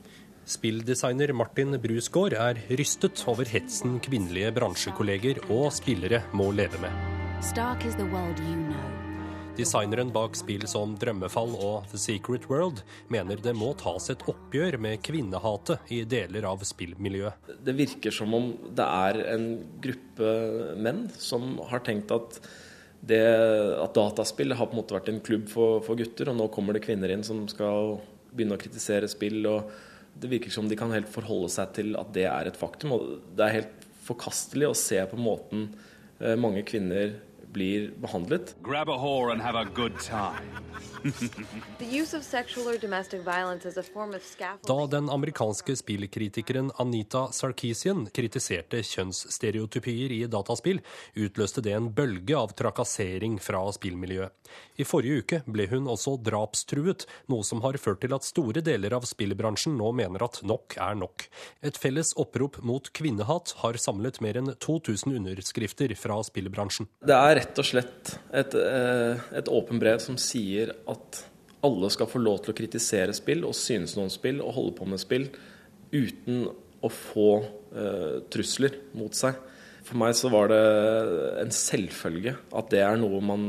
Spilldesigner 0.43 1.32
Martin 1.32 1.77
Brusgaard 1.79 2.36
er 2.36 2.60
rystet 2.75 3.22
over 3.32 3.48
hetsen 3.48 3.96
kvinnelige 4.03 4.51
bransjekolleger 4.58 5.39
og 5.48 5.70
spillere 5.75 6.25
må 6.36 6.50
leve 6.51 6.82
med. 6.84 7.13
Stark 7.43 7.86
is 7.88 7.96
the 7.96 8.10
world 8.12 8.39
you 8.43 8.60
know. 8.67 8.92
Designeren 9.53 10.10
bak 10.10 10.33
spill 10.33 10.63
som 10.65 10.95
Drømmefall 10.98 11.51
og 11.62 11.86
The 11.91 12.00
Secret 12.01 12.48
World 12.50 12.79
mener 13.13 13.38
det 13.38 13.51
må 13.53 13.67
tas 13.77 14.10
et 14.10 14.24
oppgjør 14.25 14.79
med 14.81 15.03
kvinnehatet 15.05 15.93
i 15.93 16.00
deler 16.10 16.48
av 16.50 16.63
spillmiljøet. 16.65 17.51
Det 17.62 17.75
virker 17.77 18.15
som 18.15 18.33
om 18.33 18.48
det 18.74 18.88
er 18.88 19.19
en 19.36 19.45
gruppe 19.83 20.31
menn 20.81 21.03
som 21.22 21.60
har 21.69 21.83
tenkt 21.86 22.10
at, 22.15 22.39
det, 23.05 23.22
at 23.77 23.93
dataspill 23.93 24.57
har 24.57 24.72
på 24.72 24.74
en 24.74 24.81
måte 24.81 24.98
vært 24.98 25.12
en 25.13 25.22
klubb 25.22 25.45
for, 25.51 25.83
for, 25.86 26.01
gutter, 26.01 26.33
og 26.33 26.39
nå 26.39 26.50
kommer 26.55 26.74
det 26.74 26.86
kvinner 26.88 27.13
inn 27.13 27.25
som 27.27 27.45
skal 27.51 28.00
begynne 28.33 28.57
å 28.57 28.63
kritisere 28.63 29.12
spill 29.12 29.45
og, 29.51 29.69
det 30.13 30.29
virker 30.29 30.53
som 30.53 30.67
de 30.69 30.77
kan 30.77 30.91
helt 30.93 31.10
forholde 31.10 31.48
seg 31.50 31.72
til 31.74 31.95
at 31.98 32.12
det 32.13 32.27
er 32.29 32.45
et 32.45 32.57
faktum. 32.57 32.91
Og 32.93 33.05
det 33.33 33.45
er 33.45 33.55
helt 33.55 33.86
forkastelig 34.05 34.67
å 34.69 34.75
se 34.77 35.00
på 35.10 35.17
måten 35.17 35.72
eh, 36.19 36.36
mange 36.38 36.62
kvinner 36.69 37.15
blir 37.53 37.91
behandlet. 38.01 38.55
Grab 38.63 38.89
a 38.89 38.98
whore 38.98 39.31
and 39.31 39.41
have 39.41 39.55
a 39.60 39.65
good 39.75 40.00
time. 40.00 40.50
Da 44.67 44.88
den 44.88 45.10
amerikanske 45.10 45.75
spillkritikeren 45.75 46.72
Anita 46.79 47.27
Sarkisian 47.31 48.05
kritiserte 48.13 48.79
kjønnsstereotypier 48.88 50.13
i 50.15 50.22
dataspill, 50.31 50.79
utløste 51.19 51.63
det 51.65 51.75
en 51.75 51.89
bølge 51.93 52.38
av 52.39 52.55
trakassering 52.55 53.36
fra 53.43 53.65
spillmiljøet. 53.75 54.31
I 54.79 54.86
forrige 54.88 55.24
uke 55.24 55.41
ble 55.50 55.67
hun 55.72 55.89
også 55.91 56.15
drapstruet, 56.24 57.05
noe 57.31 57.43
som 57.45 57.62
har 57.65 57.77
ført 57.81 58.03
til 58.05 58.15
at 58.15 58.25
store 58.25 58.63
deler 58.65 58.95
av 58.95 59.07
spillbransjen 59.10 59.75
nå 59.77 59.91
mener 59.98 60.24
at 60.25 60.39
nok 60.45 60.77
er 60.81 60.98
nok. 61.00 61.27
Et 61.65 61.77
felles 61.77 62.13
opprop 62.22 62.62
mot 62.63 62.89
kvinnehat 62.95 63.55
har 63.63 63.79
samlet 63.81 64.22
mer 64.24 64.39
enn 64.39 64.53
2000 64.55 65.17
underskrifter 65.19 65.93
fra 66.00 66.22
spillbransjen. 66.25 66.89
Det 67.03 67.17
er 67.17 67.42
rett 67.43 67.59
og 67.59 67.67
slett 67.67 68.15
et, 68.31 68.55
eh, 68.55 69.21
et 69.38 69.51
åpent 69.51 69.79
brev 69.81 70.00
som 70.01 70.17
sier 70.17 70.73
at 70.89 71.23
alle 71.63 71.89
skal 71.93 72.09
få 72.12 72.19
lov 72.19 72.43
til 72.43 72.53
å 72.53 72.57
kritisere 72.57 73.15
spill 73.15 73.45
og 73.47 73.55
synes 73.55 73.95
noe 73.95 74.07
om 74.07 74.13
spill 74.13 74.41
og 74.43 74.55
holde 74.57 74.75
på 74.79 74.88
med 74.89 75.01
spill 75.01 75.29
uten 75.93 76.47
å 76.83 76.89
få 76.91 77.29
uh, 77.71 78.19
trusler 78.33 78.73
mot 78.97 79.15
seg. 79.15 79.38
For 79.88 80.00
meg 80.00 80.15
så 80.19 80.27
var 80.31 80.50
det 80.51 80.59
en 81.39 81.53
selvfølge 81.55 82.33
at 82.55 82.69
det 82.73 82.81
er 82.83 83.00
noe 83.00 83.21
man, 83.23 83.45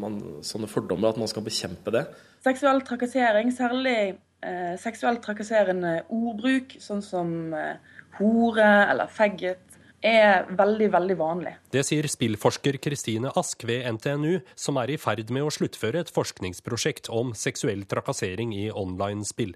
man 0.00 0.18
Sånne 0.44 0.68
fordommer, 0.70 1.12
at 1.12 1.20
man 1.20 1.28
skal 1.28 1.44
bekjempe 1.44 1.92
det. 1.92 2.06
Seksuell 2.44 2.80
trakassering, 2.88 3.52
særlig 3.52 3.96
eh, 4.44 4.74
seksuelt 4.80 5.22
trakasserende 5.24 6.02
ordbruk, 6.12 6.76
sånn 6.80 7.02
som 7.04 7.32
eh, 7.56 7.76
hore 8.18 8.68
eller 8.90 9.12
faggot, 9.12 9.69
er 10.04 10.46
veldig, 10.56 10.88
veldig 10.92 11.16
vanlig. 11.18 11.52
Det 11.72 11.82
sier 11.84 12.06
spillforsker 12.08 12.78
Kristine 12.82 13.32
Ask 13.36 13.64
ved 13.68 13.84
NTNU, 13.96 14.40
som 14.58 14.78
er 14.80 14.94
i 14.94 14.98
ferd 15.00 15.28
med 15.34 15.44
å 15.44 15.52
sluttføre 15.52 16.00
et 16.00 16.12
forskningsprosjekt 16.14 17.10
om 17.12 17.34
seksuell 17.36 17.84
trakassering 17.90 18.54
i 18.56 18.70
online-spill. 18.70 19.52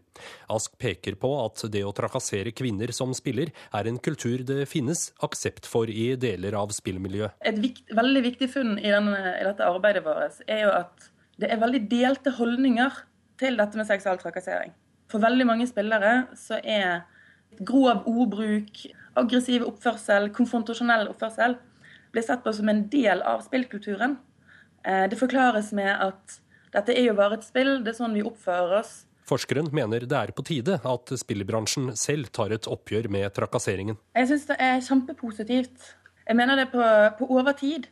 Ask 0.52 0.76
peker 0.80 1.16
på 1.20 1.32
at 1.40 1.64
det 1.72 1.84
å 1.86 1.94
trakassere 1.96 2.52
kvinner 2.56 2.92
som 2.96 3.14
spiller, 3.16 3.54
er 3.72 3.88
en 3.88 3.98
kultur 3.98 4.44
det 4.44 4.68
finnes 4.70 5.08
aksept 5.24 5.68
for 5.70 5.90
i 5.90 6.12
deler 6.20 6.56
av 6.60 6.74
spillmiljøet. 6.76 7.38
Et 7.48 7.58
vikt, 7.60 7.88
veldig 7.96 8.24
viktig 8.28 8.50
funn 8.52 8.76
i, 8.78 8.90
denne, 8.92 9.18
i 9.40 9.48
dette 9.48 9.66
arbeidet 9.66 10.04
vårt 10.04 10.44
er 10.48 10.66
jo 10.66 10.76
at 10.76 11.10
det 11.40 11.50
er 11.50 11.62
veldig 11.62 11.80
delte 11.90 12.32
holdninger 12.36 13.00
til 13.40 13.56
dette 13.58 13.78
med 13.78 13.88
seksuell 13.88 14.20
trakassering. 14.20 14.74
For 15.10 15.22
veldig 15.22 15.46
mange 15.48 15.66
spillere 15.68 16.12
så 16.38 16.60
er 16.60 17.02
grov 17.64 18.06
ordbruk 18.10 18.84
aggressiv 19.18 19.64
oppførsel, 19.68 20.30
konfrontasjonell 20.34 21.08
oppførsel, 21.12 21.56
blir 22.14 22.24
sett 22.26 22.44
på 22.44 22.52
som 22.54 22.70
en 22.70 22.84
del 22.90 23.22
av 23.26 23.42
spillkulturen. 23.46 24.16
Eh, 24.86 25.06
det 25.10 25.18
forklares 25.18 25.72
med 25.76 25.90
at 25.90 26.38
dette 26.74 26.94
er 26.94 27.08
jo 27.08 27.16
bare 27.18 27.38
et 27.38 27.46
spill, 27.46 27.76
det 27.84 27.94
er 27.94 28.00
sånn 28.00 28.16
vi 28.16 28.24
oppfører 28.26 28.78
oss. 28.80 28.94
Forskeren 29.24 29.70
mener 29.72 30.04
det 30.04 30.16
er 30.18 30.34
på 30.36 30.44
tide 30.44 30.76
at 30.84 31.12
spillbransjen 31.16 31.94
selv 31.96 32.28
tar 32.34 32.52
et 32.52 32.68
oppgjør 32.68 33.08
med 33.12 33.30
trakasseringen. 33.36 33.96
Jeg 34.18 34.28
syns 34.30 34.48
det 34.50 34.58
er 34.60 34.82
kjempepositivt. 34.84 35.94
Jeg 36.26 36.36
mener 36.36 36.60
det 36.60 36.68
på, 36.74 36.84
på 37.18 37.30
overtid 37.32 37.88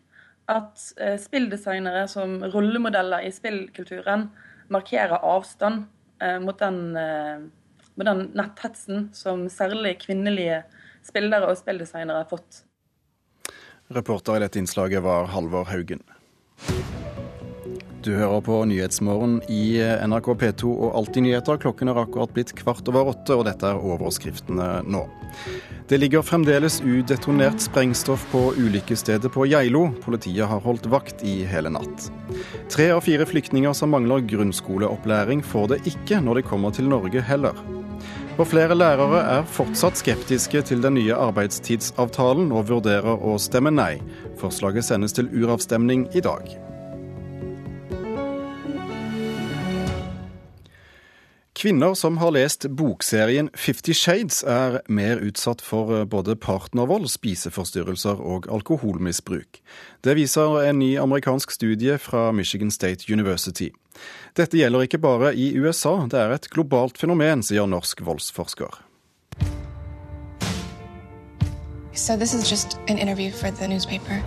at 0.52 0.82
eh, 1.00 1.16
spilldesignere 1.22 2.04
som 2.10 2.40
rollemodeller 2.52 3.24
i 3.24 3.32
spillkulturen 3.32 4.28
markerer 4.72 5.24
avstand 5.24 5.86
eh, 6.20 6.38
mot 6.42 6.58
den, 6.60 6.98
mot 7.96 8.08
den 8.08 8.26
netthetsen 8.36 9.08
som 9.16 9.46
særlig 9.52 9.96
kvinnelige 10.04 10.62
spillere 10.62 10.81
og 11.02 11.58
spilldesignere 11.58 12.22
har 12.22 12.30
fått. 12.30 12.64
Reporter 13.92 14.36
i 14.36 14.44
dette 14.44 14.58
innslaget 14.58 15.02
var 15.02 15.26
Halvor 15.32 15.64
Haugen. 15.68 16.02
Du 18.02 18.10
hører 18.16 18.40
på 18.42 18.56
Nyhetsmorgen 18.66 19.36
i 19.46 19.78
NRK 19.78 20.32
P2 20.40 20.70
og 20.72 20.96
Alltid 20.98 21.22
nyheter. 21.22 21.58
Klokken 21.62 21.92
er 21.92 22.00
akkurat 22.00 22.32
blitt 22.34 22.50
kvart 22.58 22.88
over 22.90 23.12
åtte, 23.12 23.36
og 23.36 23.44
dette 23.46 23.68
er 23.68 23.78
overskriftene 23.78 24.80
nå. 24.90 25.04
Det 25.86 26.00
ligger 26.00 26.24
fremdeles 26.26 26.80
udetonert 26.82 27.62
sprengstoff 27.62 28.24
på 28.32 28.40
ulykkesstedet 28.58 29.30
på 29.30 29.46
Geilo. 29.46 29.84
Politiet 30.02 30.50
har 30.50 30.64
holdt 30.64 30.88
vakt 30.90 31.22
i 31.22 31.44
hele 31.46 31.70
natt. 31.70 32.08
Tre 32.72 32.90
av 32.96 33.04
fire 33.06 33.28
flyktninger 33.28 33.76
som 33.76 33.94
mangler 33.94 34.26
grunnskoleopplæring, 34.34 35.46
får 35.46 35.74
det 35.74 35.80
ikke 35.94 36.18
når 36.26 36.40
de 36.40 36.46
kommer 36.50 36.74
til 36.74 36.90
Norge 36.90 37.22
heller. 37.22 37.54
Og 38.40 38.46
flere 38.48 38.74
lærere 38.74 39.20
er 39.36 39.48
fortsatt 39.52 40.00
skeptiske 40.00 40.62
til 40.64 40.80
den 40.80 40.96
nye 40.96 41.12
arbeidstidsavtalen 41.12 42.48
og 42.56 42.70
vurderer 42.70 43.20
å 43.20 43.36
stemme 43.36 43.74
nei. 43.74 43.98
Forslaget 44.40 44.88
sendes 44.88 45.12
til 45.18 45.28
uravstemning 45.36 46.06
i 46.16 46.24
dag. 46.24 46.48
Kvinner 51.62 51.94
som 51.94 52.18
har 52.18 52.32
lest 52.34 52.64
bokserien 52.66 53.46
Fifty 53.54 53.94
Shades 53.94 54.40
er 54.42 54.80
mer 54.90 55.20
utsatt 55.22 55.60
for 55.62 55.92
eh, 55.94 56.02
både 56.10 56.34
partnervold, 56.34 57.06
spiseforstyrrelser 57.06 58.18
og 58.18 58.48
alkoholmisbruk. 58.50 59.60
Det 60.02 60.16
viser 60.18 60.56
en 60.64 60.80
ny 60.82 60.96
amerikansk 60.98 61.54
studie 61.54 62.00
fra 62.02 62.32
Michigan 62.34 62.74
State 62.74 63.06
University. 63.06 63.70
Dette 64.34 64.58
gjelder 64.58 64.88
ikke 64.88 64.98
bare 65.06 65.30
i 65.38 65.52
USA, 65.54 66.00
det 66.10 66.18
er 66.18 66.34
et 66.34 66.50
globalt 66.50 66.98
fenomen, 66.98 67.46
sier 67.46 67.70
norsk 67.70 68.02
voldsforsker. 68.10 68.82
So 71.94 72.16
this 72.18 72.34
is 72.34 72.50
just 72.50 72.74
an 72.88 72.98
interview 72.98 73.30
for 73.30 73.54
the 73.54 73.68
newspaper. 73.68 74.18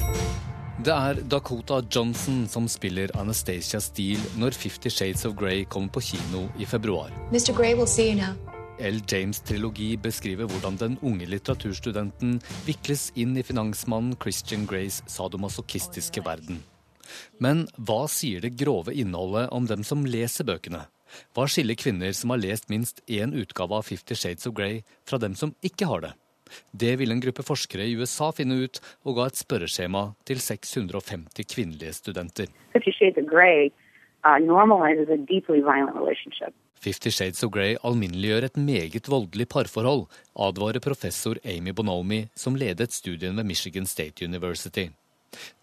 Det 0.86 0.94
er 0.94 1.18
Dakota 1.25 1.80
Johnson 1.82 2.44
som 2.46 2.68
spiller 2.70 3.10
Anastacia 3.18 3.80
Steele 3.82 4.22
når 4.38 4.54
Fifty 4.54 4.92
Shades 4.94 5.24
of 5.25 5.34
Grey 5.34 5.63
kommer 5.65 5.89
på 5.89 6.04
kino 6.12 6.44
i 6.62 6.65
februar. 6.70 7.10
Mr. 7.32 7.56
Grey 7.58 7.74
will 7.74 7.89
see 7.89 8.12
you 8.12 8.20
now. 8.20 8.36
L. 8.77 9.00
James' 9.10 9.42
trilogi 9.42 9.96
beskriver 9.98 10.46
hvordan 10.46 10.77
den 10.77 10.98
unge 11.01 11.25
litteraturstudenten 11.25 12.36
vikles 12.68 13.08
inn 13.15 13.34
i 13.34 13.42
finansmannen 13.42 14.13
Christian 14.22 14.68
Greys 14.70 15.00
sadomasochistiske 15.10 16.22
verden. 16.22 16.62
Men 17.42 17.65
hva 17.82 18.04
sier 18.06 18.46
det 18.46 18.54
grove 18.60 18.94
innholdet 18.94 19.50
om 19.50 19.65
dem 19.65 19.82
som 19.82 20.06
leser 20.06 20.46
bøkene? 20.46 20.84
Hva 21.34 21.48
skiller 21.50 21.82
kvinner 21.82 22.13
som 22.13 22.30
har 22.30 22.44
lest 22.44 22.70
minst 22.70 23.01
én 23.10 23.34
utgave 23.34 23.74
av 23.74 23.89
Fifty 23.89 24.13
Shades 24.13 24.46
of 24.46 24.54
Grey, 24.54 24.84
fra 25.01 25.18
dem 25.18 25.34
som 25.34 25.58
ikke 25.65 25.89
har 25.89 26.06
det? 26.06 26.13
Det 26.72 26.96
ville 27.00 27.16
en 27.16 27.24
gruppe 27.24 27.44
forskere 27.46 27.88
i 27.88 27.96
USA 27.98 28.32
finne 28.36 28.58
ut, 28.66 28.80
og 29.06 29.18
ga 29.20 29.30
et 29.30 29.40
spørreskjema 29.40 30.04
til 30.28 30.42
650 30.44 31.50
kvinnelige 31.52 31.94
studenter. 31.98 32.52
Uh, 32.75 32.82
Fifty 36.86 37.10
Shades 37.10 37.44
of 37.44 37.52
Grey 37.54 37.78
alminneliggjør 37.88 38.46
et 38.50 38.58
meget 38.58 39.10
voldelig 39.10 39.48
parforhold, 39.50 40.06
advarer 40.48 40.82
professor 40.84 41.40
Amy 41.46 41.74
Bonomi, 41.74 42.28
som 42.36 42.58
ledet 42.60 42.94
studien 42.94 43.38
ved 43.38 43.46
Michigan 43.46 43.86
State 43.86 44.25
University. 44.25 44.90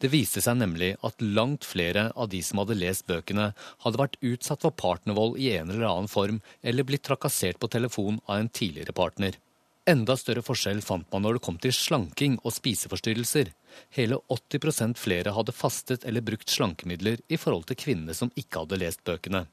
Det 0.02 0.10
viste 0.12 0.42
seg 0.44 0.58
nemlig 0.60 0.92
at 1.06 1.22
langt 1.22 1.64
flere 1.64 2.10
av 2.12 2.28
de 2.32 2.42
som 2.44 2.60
hadde 2.62 2.78
lest 2.80 3.06
bøkene, 3.08 3.52
hadde 3.84 4.00
vært 4.00 4.18
utsatt 4.20 4.64
for 4.66 4.74
partnervold 4.76 5.38
i 5.40 5.52
en 5.56 5.70
eller 5.70 5.88
annen 5.88 6.10
form, 6.12 6.42
eller 6.62 6.86
blitt 6.88 7.06
trakassert 7.08 7.60
på 7.62 7.70
telefon 7.72 8.20
av 8.26 8.42
en 8.42 8.52
tidligere 8.52 8.94
partner. 8.96 9.38
Enda 9.82 10.14
større 10.14 10.44
forskjell 10.46 10.78
fant 10.86 11.08
man 11.10 11.24
når 11.26 11.36
det 11.36 11.42
kom 11.42 11.56
til 11.58 11.72
slanking 11.74 12.36
og 12.46 12.52
spiseforstyrrelser. 12.54 13.48
Hele 13.96 14.20
80% 14.30 15.00
flere 15.02 15.32
hadde 15.34 15.54
fastet 15.58 16.04
eller 16.06 16.22
brukt 16.22 16.52
slankemidler 16.54 17.18
i 17.26 17.38
forhold 17.40 17.66
til 17.66 17.80
kvinnene 17.80 18.14
som 18.14 18.30
ikke 18.38 18.62
hadde 18.62 18.78
lest 18.78 19.02
bøkene. 19.02 19.48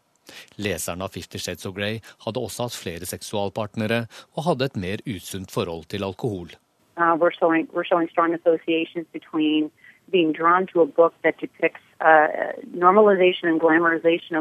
Leserne 0.62 1.08
av 1.08 1.16
Fifty 1.18 1.42
Shades 1.42 1.66
of 1.66 1.74
Grey 1.74 1.98
hadde 2.28 2.44
også 2.46 2.68
hatt 2.68 2.78
flere 2.78 3.10
seksualpartnere 3.10 4.04
og 4.38 4.46
hadde 4.52 4.70
et 4.70 4.78
mer 4.78 5.02
usunt 5.10 5.50
forhold 5.50 5.90
til 5.90 6.06
alkohol. 6.06 6.54
Uh, 7.00 7.18
we're 7.18 7.34
showing, 7.34 7.66
we're 7.74 7.88
showing 7.90 8.08
strong 8.10 8.36
associations 8.36 9.08
between 9.12 9.72
being 10.12 10.32
drawn 10.32 10.68
to 10.68 10.82
a 10.82 10.86
book 10.86 11.16
that 11.24 11.42
depicts 11.42 11.82
uh, 12.02 12.54
normalization 12.70 13.58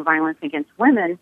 violence 0.04 0.40
against 0.42 0.70
women 0.76 1.18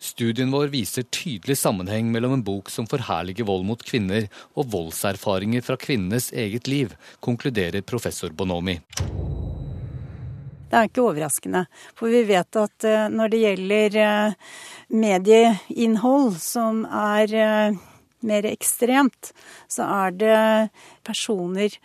Studien 0.00 0.52
vår 0.54 0.72
viser 0.72 1.04
tydelig 1.12 1.58
sammenheng 1.60 2.08
mellom 2.14 2.38
en 2.38 2.44
bok 2.46 2.70
som 2.72 2.88
forherliger 2.88 3.48
vold 3.48 3.66
mot 3.68 3.84
kvinner, 3.84 4.28
og 4.56 4.70
voldserfaringer 4.72 5.64
fra 5.66 5.76
kvinnenes 5.80 6.30
eget 6.32 6.70
liv, 6.70 6.96
konkluderer 7.20 7.84
professor 7.84 8.32
Bonomi. 8.32 8.78
Det 10.72 10.78
er 10.78 10.88
ikke 10.88 11.02
overraskende, 11.04 11.66
for 11.92 12.08
vi 12.08 12.22
vet 12.24 12.56
at 12.56 12.84
eh, 12.88 13.10
når 13.12 13.32
det 13.32 13.40
gjelder 13.42 13.96
eh, 14.00 14.54
medieinnhold 14.88 16.38
som 16.40 16.86
er 16.88 17.34
eh, 17.36 17.76
mer 18.24 18.48
ekstremt, 18.48 19.34
så 19.68 19.84
er 19.84 20.16
det 20.16 20.40
personer 21.04 21.76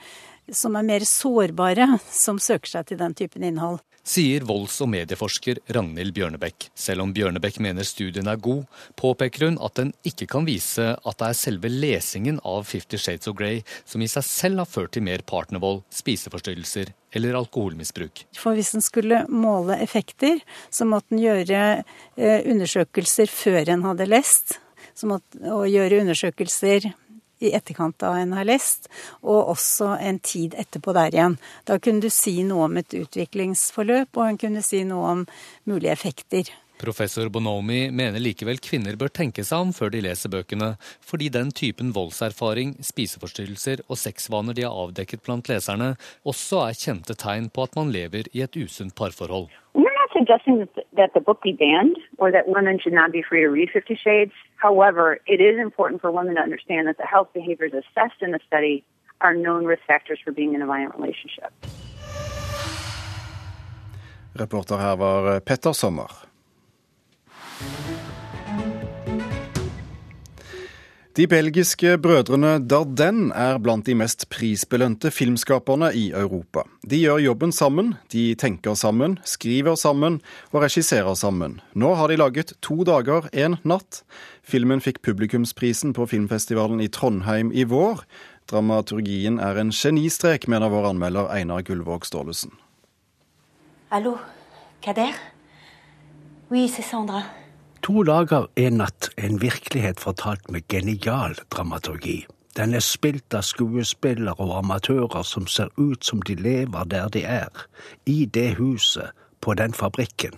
som 0.55 0.77
er 0.79 0.87
mer 0.87 1.03
sårbare, 1.03 1.97
som 2.07 2.39
søker 2.39 2.77
seg 2.77 2.87
til 2.87 3.01
den 3.01 3.17
typen 3.17 3.43
innhold. 3.43 3.81
Sier 4.07 4.45
volds- 4.47 4.79
og 4.83 4.89
medieforsker 4.93 5.59
Ragnhild 5.75 6.13
Bjørnebekk. 6.15 6.69
Selv 6.77 7.03
om 7.03 7.13
Bjørnebekk 7.15 7.59
mener 7.63 7.87
studien 7.87 8.27
er 8.31 8.39
god, 8.39 8.63
påpeker 8.99 9.47
hun 9.47 9.59
at 9.63 9.75
den 9.79 9.93
ikke 10.07 10.29
kan 10.31 10.47
vise 10.47 10.93
at 10.95 11.19
det 11.19 11.29
er 11.29 11.37
selve 11.37 11.71
lesingen 11.71 12.39
av 12.47 12.63
Fifty 12.69 12.99
Shades 13.01 13.27
of 13.27 13.37
Grey 13.39 13.63
som 13.85 14.03
i 14.03 14.09
seg 14.11 14.25
selv 14.27 14.63
har 14.63 14.69
ført 14.69 14.95
til 14.95 15.05
mer 15.07 15.23
partnervold, 15.27 15.83
spiseforstyrrelser 15.93 16.93
eller 17.17 17.37
alkoholmisbruk. 17.39 18.25
For 18.37 18.57
hvis 18.57 18.73
en 18.77 18.85
skulle 18.85 19.23
måle 19.31 19.79
effekter, 19.83 20.39
så 20.69 20.87
måtte 20.87 21.15
en 21.15 21.23
gjøre 21.23 21.65
eh, 21.81 22.47
undersøkelser 22.47 23.31
før 23.31 23.73
en 23.73 23.85
hadde 23.87 24.09
lest. 24.09 24.57
Så 24.97 25.09
måtte, 25.09 25.39
og 25.53 25.67
gjøre 25.69 26.01
undersøkelser 26.01 26.91
i 27.39 27.53
etterkant 27.55 28.03
av 28.03 28.17
en 28.17 28.35
har 28.37 28.47
lest, 28.47 28.89
og 29.21 29.53
også 29.55 29.95
en 30.01 30.19
tid 30.19 30.55
etterpå 30.57 30.95
der 30.97 31.15
igjen. 31.15 31.39
Da 31.65 31.79
kunne 31.79 32.03
du 32.03 32.09
si 32.13 32.39
noe 32.47 32.67
om 32.67 32.79
et 32.81 32.95
utviklingsforløp, 32.97 34.15
og 34.17 34.23
en 34.27 34.39
kunne 34.41 34.63
si 34.65 34.83
noe 34.87 35.11
om 35.15 35.27
mulige 35.69 35.93
effekter. 35.93 36.53
Professor 36.77 37.29
Bonomi 37.33 37.87
mener 37.89 38.21
likevel 38.21 38.59
kvinner 38.61 38.97
bør 39.01 39.09
tenke 39.09 39.41
seg 39.45 39.65
om 39.65 39.71
før 39.73 39.89
de 39.93 40.03
leser 40.05 40.29
bøkene, 40.29 40.75
fordi 41.01 41.31
den 41.33 41.49
typen 41.49 41.89
voldserfaring, 41.95 42.75
spiseforstyrrelser 42.85 43.81
og 43.87 43.97
sexvaner 43.97 44.57
de 44.57 44.67
har 44.67 44.77
avdekket 44.85 45.25
blant 45.25 45.49
leserne, 45.49 45.95
også 46.21 46.67
er 46.67 46.77
kjente 46.77 47.17
tegn 47.17 47.49
på 47.49 47.65
at 47.65 47.77
man 47.79 47.93
lever 47.93 48.29
i 48.33 48.45
et 48.45 48.61
usunt 48.61 48.93
parforhold. 48.97 49.49
Suggesting 50.27 50.59
that 50.59 50.75
the, 50.75 50.83
that 50.95 51.13
the 51.13 51.19
book 51.19 51.41
be 51.41 51.53
banned 51.53 51.97
or 52.17 52.31
that 52.31 52.47
women 52.47 52.79
should 52.79 52.93
not 52.93 53.11
be 53.11 53.21
free 53.21 53.41
to 53.41 53.47
read 53.47 53.69
Fifty 53.71 53.95
Shades. 53.95 54.33
However, 54.57 55.19
it 55.25 55.39
is 55.41 55.59
important 55.59 56.01
for 56.01 56.11
women 56.11 56.35
to 56.35 56.41
understand 56.41 56.87
that 56.87 56.97
the 56.97 57.05
health 57.05 57.29
behaviors 57.33 57.73
assessed 57.73 58.21
in 58.21 58.31
the 58.31 58.39
study 58.45 58.83
are 59.21 59.33
known 59.33 59.65
risk 59.65 59.83
factors 59.87 60.19
for 60.23 60.31
being 60.31 60.53
in 60.53 60.61
a 60.61 60.65
violent 60.65 60.95
relationship. 60.95 61.51
Reporter 64.35 64.77
her 64.77 64.95
var 64.95 65.35
eh, 65.35 65.39
Petter 65.39 65.73
Sommer. 65.73 66.07
De 71.17 71.25
belgiske 71.25 71.95
brødrene 71.97 72.59
Dardenne 72.69 73.33
er 73.33 73.55
blant 73.57 73.87
de 73.87 73.95
mest 73.97 74.27
prisbelønte 74.29 75.09
filmskaperne 75.09 75.87
i 75.97 76.11
Europa. 76.13 76.61
De 76.85 76.99
gjør 77.01 77.23
jobben 77.23 77.49
sammen, 77.49 77.95
de 78.13 78.35
tenker 78.37 78.75
sammen, 78.77 79.15
skriver 79.25 79.73
sammen 79.81 80.19
og 80.51 80.61
regisserer 80.61 81.17
sammen. 81.17 81.55
Nå 81.73 81.95
har 81.97 82.11
de 82.13 82.19
laget 82.21 82.53
To 82.61 82.83
dager, 82.85 83.25
én 83.33 83.57
natt. 83.65 84.03
Filmen 84.45 84.77
fikk 84.77 85.01
publikumsprisen 85.01 85.95
på 85.97 86.05
filmfestivalen 86.05 86.85
i 86.85 86.87
Trondheim 86.87 87.49
i 87.49 87.65
vår. 87.65 88.05
Dramaturgien 88.45 89.41
er 89.41 89.57
en 89.57 89.73
genistrek, 89.73 90.45
mener 90.45 90.69
vår 90.69 90.91
anmelder 90.91 91.33
Einar 91.33 91.65
Gullvåg 91.65 92.05
Staalesen. 92.05 92.53
Hallo, 93.89 94.19
Kader? 94.85 95.17
Oui, 96.51 96.69
c'est 96.69 96.85
Sandra. 96.85 97.46
To 97.83 98.03
dager, 98.03 98.47
en 98.55 98.79
natt, 98.81 99.09
en 99.17 99.41
virkelighet 99.41 99.99
fortalt 99.99 100.49
med 100.51 100.67
genial 100.67 101.37
dramaturgi. 101.53 102.25
Den 102.57 102.73
er 102.73 102.81
spilt 102.81 103.35
av 103.37 103.45
skuespillere 103.45 104.33
og 104.41 104.55
amatører 104.63 105.23
som 105.27 105.45
ser 105.47 105.69
ut 105.77 106.05
som 106.05 106.23
de 106.25 106.35
lever 106.35 106.89
der 106.89 107.09
de 107.13 107.21
er, 107.23 107.67
i 108.05 108.25
det 108.25 108.55
huset, 108.57 109.13
på 109.41 109.53
den 109.53 109.73
fabrikken. 109.73 110.33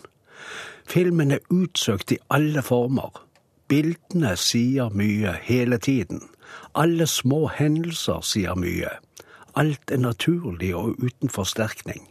Filmen 0.90 1.32
er 1.32 1.46
utsøkt 1.50 2.12
i 2.12 2.20
alle 2.30 2.62
former. 2.62 3.24
Bildene 3.70 4.36
sier 4.36 4.90
mye 4.92 5.38
hele 5.46 5.78
tiden. 5.78 6.26
Alle 6.76 7.08
små 7.08 7.48
hendelser 7.48 8.22
sier 8.26 8.58
mye. 8.60 8.92
Alt 9.56 9.92
er 9.92 10.02
naturlig 10.04 10.74
og 10.76 11.00
uten 11.00 11.30
forsterkning. 11.30 12.04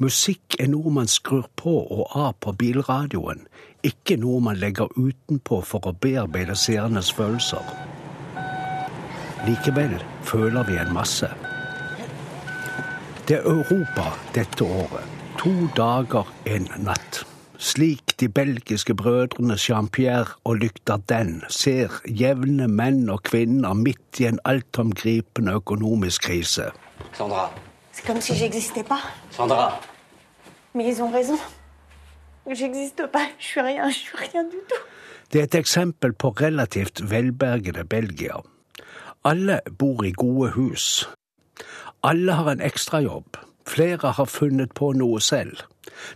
Musikk 0.00 0.56
er 0.56 0.70
noe 0.72 0.88
man 0.96 1.10
skrur 1.12 1.44
på 1.60 1.74
og 1.92 2.14
av 2.16 2.32
på 2.40 2.54
bilradioen, 2.56 3.42
ikke 3.84 4.16
noe 4.22 4.40
man 4.40 4.56
legger 4.56 4.88
utenpå 4.96 5.58
for 5.60 5.90
å 5.90 5.92
bearbeide 5.92 6.56
seernes 6.56 7.10
følelser. 7.12 7.60
Likevel 9.44 9.98
føler 10.24 10.64
vi 10.68 10.78
en 10.80 10.94
masse. 10.96 11.28
Det 13.28 13.42
er 13.42 13.44
Europa 13.44 14.08
dette 14.32 14.64
året. 14.64 15.04
To 15.44 15.52
dager, 15.76 16.32
en 16.48 16.72
natt. 16.80 17.20
Slik 17.60 18.16
de 18.20 18.28
belgiske 18.32 18.96
brødrene 18.96 19.58
Jean-Pierre 19.60 20.38
og 20.48 20.62
Lykta 20.62 20.96
Dardenne 20.96 21.48
ser 21.52 22.00
jevne 22.08 22.72
menn 22.72 23.04
og 23.12 23.26
kvinner 23.28 23.76
midt 23.76 24.20
i 24.24 24.30
en 24.32 24.40
altomgripende 24.48 25.60
økonomisk 25.60 26.30
krise. 26.30 26.72
Sandra. 27.12 27.50
C'est 27.92 28.06
comme 28.06 28.20
si 28.20 28.34
j'existais 28.34 28.84
pas. 28.84 29.02
Sandra. 29.30 29.80
Mais 30.74 30.86
ils 30.86 31.02
ont 31.02 31.10
raison. 31.10 31.38
J'existe 32.46 33.06
pas. 33.06 33.28
Je 33.38 33.46
suis 33.46 33.60
rien. 33.60 33.88
Je 33.90 33.98
suis 33.98 34.16
rien 34.16 34.44
du 34.44 34.56
tout. 34.68 34.84
Det 35.30 35.38
er 35.38 35.44
et 35.44 35.54
eksempel 35.54 36.12
på 36.12 36.30
relativt 36.30 37.10
velbergede 37.10 37.84
Belgia. 37.84 38.40
Alle 39.24 39.60
bor 39.78 40.04
i 40.04 40.10
gode 40.10 40.50
hus. 40.56 41.08
Alle 42.02 42.32
har 42.32 42.50
en 42.50 42.60
ekstrajobb. 42.60 43.36
Flere 43.66 44.12
har 44.12 44.24
funnet 44.24 44.72
på 44.74 44.92
noe 44.92 45.20
selv. 45.20 45.60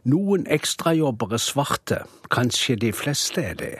Noen 0.04 0.46
ekstrajobber 0.50 1.36
er 1.36 1.42
svarte, 1.42 1.98
kanskje 2.30 2.76
de 2.76 2.92
fleste 2.92 3.42
er 3.42 3.54
det. 3.60 3.76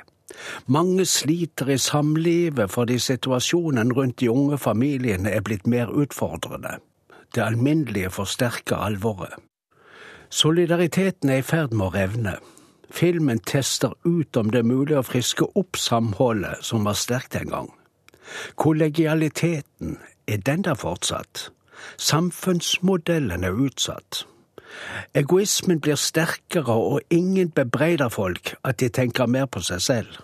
Mange 0.67 1.05
sliter 1.05 1.73
i 1.75 1.79
samlivet 1.79 2.71
fordi 2.71 2.99
situasjonen 2.99 3.93
rundt 3.93 4.21
de 4.21 4.31
unge 4.31 4.59
familiene 4.59 5.31
er 5.31 5.43
blitt 5.43 5.67
mer 5.67 5.91
utfordrende. 5.91 6.79
Det 7.35 7.43
alminnelige 7.43 8.11
forsterker 8.11 8.77
alvoret. 8.77 9.35
Solidariteten 10.35 11.31
er 11.31 11.37
i 11.39 11.43
ferd 11.47 11.71
med 11.79 11.87
å 11.87 11.93
revne. 11.95 12.33
Filmen 12.91 13.39
tester 13.47 13.93
ut 14.03 14.35
om 14.37 14.49
det 14.51 14.65
er 14.65 14.67
mulig 14.67 14.97
å 14.99 15.05
friske 15.07 15.47
opp 15.61 15.79
samholdet 15.79 16.65
som 16.67 16.89
var 16.89 16.97
sterkt 16.99 17.37
en 17.39 17.53
gang. 17.53 17.69
Kollegialiteten, 18.59 19.99
er 20.27 20.41
den 20.43 20.65
der 20.67 20.75
fortsatt? 20.75 21.53
Samfunnsmodellen 22.03 23.45
er 23.45 23.61
utsatt. 23.67 24.25
Egoismen 25.15 25.79
blir 25.79 25.95
sterkere, 25.95 26.75
og 26.75 27.15
ingen 27.15 27.55
bebreider 27.55 28.11
folk 28.11 28.57
at 28.65 28.81
de 28.83 28.91
tenker 28.91 29.31
mer 29.31 29.47
på 29.47 29.63
seg 29.63 29.87
selv. 29.87 30.19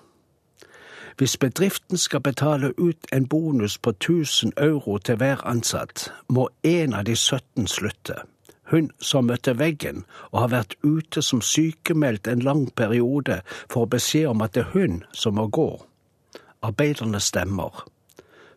Hvis 1.22 1.36
bedriften 1.36 1.98
skal 1.98 2.26
betale 2.26 2.72
ut 2.78 3.06
en 3.12 3.30
bonus 3.30 3.78
på 3.78 3.94
1000 3.94 4.58
euro 4.58 4.98
til 4.98 5.22
hver 5.22 5.46
ansatt, 5.46 6.10
må 6.28 6.48
en 6.66 6.98
av 6.98 7.06
de 7.06 7.14
17 7.14 7.70
slutte. 7.70 8.24
Hun 8.70 8.90
som 9.02 9.26
møtte 9.26 9.56
veggen 9.58 10.04
og 10.30 10.40
har 10.44 10.52
vært 10.54 10.76
ute 10.82 11.22
som 11.22 11.42
sykemeldt 11.42 12.28
en 12.30 12.44
lang 12.46 12.68
periode, 12.76 13.40
får 13.72 13.86
beskjed 13.94 14.28
om 14.30 14.44
at 14.46 14.54
det 14.54 14.66
er 14.66 14.74
hun 14.74 15.00
som 15.12 15.38
må 15.38 15.48
gå. 15.50 15.70
Arbeiderne 16.62 17.20
stemmer. 17.20 17.84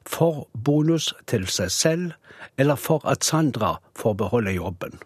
For 0.06 0.48
bonus 0.54 1.14
til 1.26 1.48
seg 1.48 1.72
selv, 1.72 2.12
eller 2.58 2.76
for 2.76 3.02
at 3.08 3.24
Sandra 3.24 3.78
får 3.96 4.14
beholde 4.20 4.54
jobben. 4.54 5.00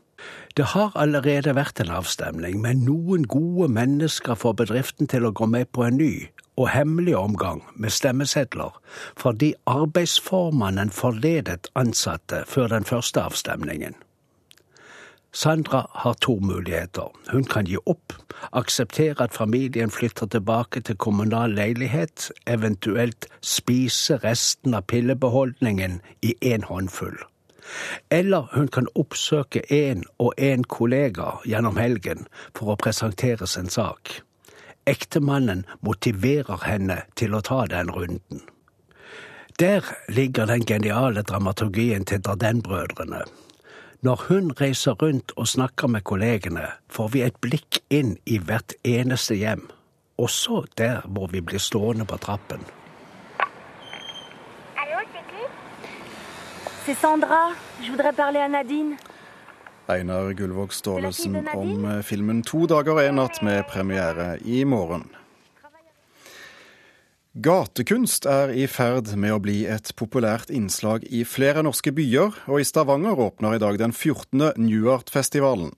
Det 0.57 0.65
har 0.73 0.95
allerede 0.97 1.53
vært 1.55 1.79
en 1.79 1.91
avstemning, 1.93 2.57
men 2.61 2.81
noen 2.85 3.27
gode 3.29 3.69
mennesker 3.69 4.35
får 4.35 4.55
bedriften 4.63 5.07
til 5.07 5.27
å 5.27 5.31
gå 5.31 5.45
med 5.45 5.69
på 5.71 5.85
en 5.85 5.99
ny 6.01 6.27
og 6.57 6.71
hemmelig 6.73 7.13
omgang 7.17 7.61
med 7.75 7.93
stemmesedler, 7.93 8.73
fordi 9.13 9.53
arbeidsformannen 9.69 10.89
forledet 10.89 11.69
ansatte 11.77 12.41
før 12.49 12.73
den 12.73 12.89
første 12.89 13.21
avstemningen. 13.21 13.93
Sandra 15.37 15.87
har 15.91 16.13
to 16.13 16.39
muligheter. 16.39 17.11
Hun 17.31 17.43
kan 17.43 17.65
gi 17.69 17.77
opp, 17.85 18.13
akseptere 18.57 19.21
at 19.27 19.35
familien 19.37 19.91
flytter 19.93 20.25
tilbake 20.33 20.81
til 20.81 20.97
kommunal 20.97 21.53
leilighet, 21.53 22.31
eventuelt 22.49 23.27
spise 23.45 24.17
resten 24.23 24.73
av 24.73 24.87
pillebeholdningen 24.89 25.99
i 26.25 26.33
én 26.41 26.65
håndfull. 26.65 27.21
Eller 28.09 28.49
hun 28.55 28.67
kan 28.73 28.89
oppsøke 28.95 29.61
én 29.69 30.03
og 30.17 30.33
én 30.41 30.65
kollega 30.65 31.29
gjennom 31.45 31.77
helgen 31.77 32.25
for 32.57 32.73
å 32.73 32.81
presentere 32.81 33.45
sin 33.45 33.69
sak. 33.69 34.23
Ektemannen 34.89 35.67
motiverer 35.85 36.65
henne 36.65 37.03
til 37.13 37.37
å 37.37 37.45
ta 37.45 37.65
den 37.69 37.93
runden. 37.93 38.47
Der 39.59 39.85
ligger 40.09 40.49
den 40.49 40.65
geniale 40.65 41.21
dramaturgien 41.21 42.09
til 42.09 42.25
Dardenne-brødrene. 42.25 43.27
Når 44.01 44.27
hun 44.27 44.51
reiser 44.61 44.93
rundt 44.93 45.31
og 45.35 45.47
snakker 45.47 45.87
med 45.89 46.03
kollegene, 46.05 46.67
får 46.89 47.07
vi 47.15 47.23
et 47.25 47.37
blikk 47.41 47.79
inn 47.89 48.13
i 48.29 48.37
hvert 48.37 48.75
eneste 48.85 49.33
hjem, 49.33 49.63
også 50.21 50.67
der 50.77 51.01
hvor 51.09 51.31
vi 51.33 51.41
blir 51.41 51.57
stående 51.57 52.05
på 52.05 52.19
trappen. 52.21 52.61
Einar 59.89 60.33
Gullvåg 60.33 60.73
Staalesen 60.73 61.47
om 61.55 61.85
eh, 61.85 62.03
filmen 62.03 62.43
'To 62.43 62.65
dager 62.67 62.91
og 62.91 63.01
én 63.01 63.17
natt' 63.17 63.41
med 63.41 63.63
premiere 63.71 64.37
i 64.45 64.63
morgen. 64.63 65.09
Gatekunst 67.37 68.25
er 68.25 68.49
i 68.49 68.63
ferd 68.65 69.11
med 69.13 69.29
å 69.35 69.37
bli 69.37 69.59
et 69.69 69.91
populært 69.99 70.49
innslag 70.49 71.03
i 71.13 71.19
flere 71.21 71.61
norske 71.61 71.91
byer, 71.93 72.33
og 72.49 72.63
i 72.63 72.65
Stavanger 72.65 73.19
åpner 73.27 73.53
i 73.53 73.59
dag 73.61 73.77
den 73.77 73.93
14. 73.93 74.55
New 74.57 74.89
Art-festivalen. 74.89 75.69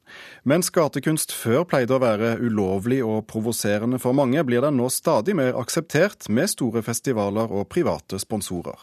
Mens 0.47 0.71
gatekunst 0.71 1.35
før 1.35 1.67
pleide 1.67 1.97
å 1.97 1.99
være 1.99 2.37
ulovlig 2.39 3.01
og 3.03 3.27
provoserende 3.27 3.99
for 3.99 4.15
mange, 4.15 4.39
blir 4.47 4.63
den 4.63 4.79
nå 4.79 4.87
stadig 4.87 5.35
mer 5.35 5.59
akseptert 5.59 6.31
med 6.31 6.47
store 6.47 6.85
festivaler 6.85 7.51
og 7.51 7.67
private 7.75 8.23
sponsorer. 8.23 8.79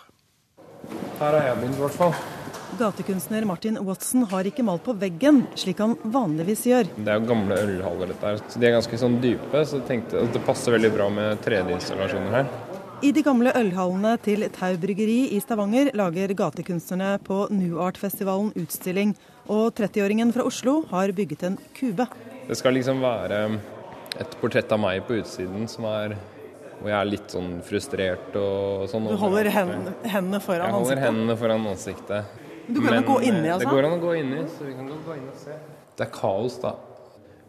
Her 1.16 1.40
er 1.40 1.54
jeg 1.54 1.62
min, 1.62 1.78
i 1.78 1.80
hvert 1.80 1.96
fall. 1.96 2.35
Gatekunstner 2.76 3.44
Martin 3.48 3.78
Watson 3.86 4.26
har 4.30 4.46
ikke 4.48 4.64
malt 4.66 4.84
på 4.84 4.94
veggen, 5.00 5.42
slik 5.56 5.80
han 5.80 5.96
vanligvis 6.04 6.66
gjør. 6.68 6.90
Det 6.96 7.12
er 7.12 7.20
jo 7.20 7.28
gamle 7.30 7.56
ølhaller, 7.62 8.12
dette 8.12 8.28
her. 8.28 8.40
Så 8.52 8.60
de 8.60 8.68
er 8.68 8.76
ganske 8.76 9.00
sånn 9.00 9.16
dype, 9.22 9.62
så 9.64 9.80
jeg 9.80 9.86
tenkte 9.88 10.20
at 10.22 10.36
det 10.36 10.42
passer 10.46 10.76
veldig 10.76 10.92
bra 10.94 11.08
med 11.12 11.40
3D-installasjoner 11.46 12.36
her. 12.36 12.50
I 13.04 13.10
de 13.12 13.20
gamle 13.24 13.52
ølhallene 13.56 14.14
til 14.24 14.46
Tau 14.56 14.76
bryggeri 14.80 15.18
i 15.36 15.40
Stavanger 15.44 15.90
lager 15.96 16.32
gatekunstnerne 16.36 17.18
på 17.24 17.42
New 17.52 17.80
Art-festivalen 17.84 18.54
utstilling. 18.56 19.12
Og 19.52 19.74
30-åringen 19.76 20.32
fra 20.32 20.46
Oslo 20.48 20.78
har 20.92 21.12
bygget 21.16 21.44
en 21.48 21.58
kube. 21.76 22.08
Det 22.48 22.56
skal 22.56 22.76
liksom 22.76 23.04
være 23.04 23.42
et 24.16 24.40
portrett 24.40 24.72
av 24.72 24.80
meg 24.80 25.04
på 25.04 25.18
utsiden 25.20 25.68
som 25.68 25.84
er 25.90 26.16
hvor 26.76 26.90
jeg 26.92 26.96
er 26.96 27.08
litt 27.08 27.32
sånn 27.32 27.52
frustrert 27.64 28.34
og 28.36 28.88
sånn. 28.90 29.06
Du 29.08 29.20
holder 29.20 29.48
hendene, 29.52 29.94
hendene 30.04 30.40
foran 30.44 30.66
ansiktet? 30.66 30.66
Jeg 30.66 30.74
holder 30.76 30.80
ansiktet. 30.80 31.06
hendene 31.06 31.36
foran 31.40 31.70
ansiktet. 31.70 32.42
Men 32.66 32.74
du 32.74 32.82
går 32.82 32.96
an 32.96 33.04
å 33.04 33.06
gå 33.06 33.16
inni, 33.22 33.48
altså? 33.52 33.62
Det 33.62 33.72
går 33.76 33.88
an 33.88 33.94
å 33.96 34.02
gå 34.02 34.12
inni, 34.18 34.42
så 34.50 34.66
vi 34.66 34.74
kan 34.74 34.90
gå 34.90 35.16
inn 35.16 35.30
og 35.30 35.38
se. 35.38 35.56
Det 35.96 36.06
er 36.06 36.12
kaos, 36.12 36.58
da. 36.62 36.74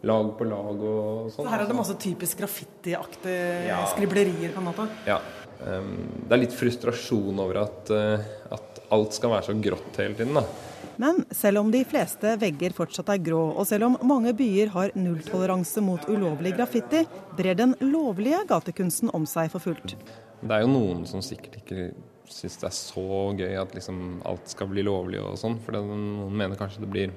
Lag 0.06 0.30
på 0.38 0.46
lag 0.46 0.84
og 0.86 1.32
sånn. 1.32 1.42
Så 1.42 1.50
her 1.50 1.64
er 1.64 1.70
det 1.70 1.74
masse 1.74 1.96
typisk 1.98 2.38
graffitiaktige 2.38 3.66
ja. 3.66 3.82
skriblerier, 3.90 4.54
på 4.54 4.62
en 4.62 4.68
måte? 4.70 4.86
Ja. 5.08 5.18
Um, 5.58 5.90
det 6.28 6.36
er 6.36 6.42
litt 6.44 6.54
frustrasjon 6.54 7.40
over 7.42 7.64
at, 7.64 7.90
uh, 7.90 8.28
at 8.54 8.78
alt 8.94 9.16
skal 9.16 9.34
være 9.34 9.48
så 9.48 9.56
grått 9.58 9.98
hele 9.98 10.14
tiden, 10.14 10.38
da. 10.38 10.44
Men 11.02 11.24
selv 11.34 11.64
om 11.64 11.68
de 11.70 11.84
fleste 11.86 12.36
vegger 12.38 12.74
fortsatt 12.74 13.10
er 13.14 13.20
grå, 13.22 13.40
og 13.54 13.66
selv 13.66 13.86
om 13.88 13.98
mange 14.06 14.32
byer 14.38 14.70
har 14.74 14.94
nulltoleranse 14.98 15.82
mot 15.86 16.06
ulovlig 16.10 16.56
graffiti, 16.58 17.04
brer 17.38 17.58
den 17.58 17.74
lovlige 17.82 18.40
gatekunsten 18.50 19.10
om 19.14 19.26
seg 19.26 19.50
for 19.52 19.62
fullt. 19.62 19.94
Det 20.38 20.54
er 20.54 20.64
jo 20.64 20.70
noen 20.70 21.04
som 21.10 21.22
sikkert 21.22 21.60
ikke 21.60 21.90
syns 22.32 22.58
det 22.60 22.68
er 22.68 22.76
så 22.76 23.08
gøy 23.38 23.56
at 23.60 23.74
liksom 23.76 24.20
alt 24.28 24.52
skal 24.52 24.70
bli 24.70 24.84
lovlig 24.86 25.20
og 25.22 25.38
sånn, 25.40 25.58
for 25.64 25.78
noen 25.78 26.34
mener 26.36 26.58
kanskje 26.60 26.84
det 26.84 26.92
blir 26.92 27.14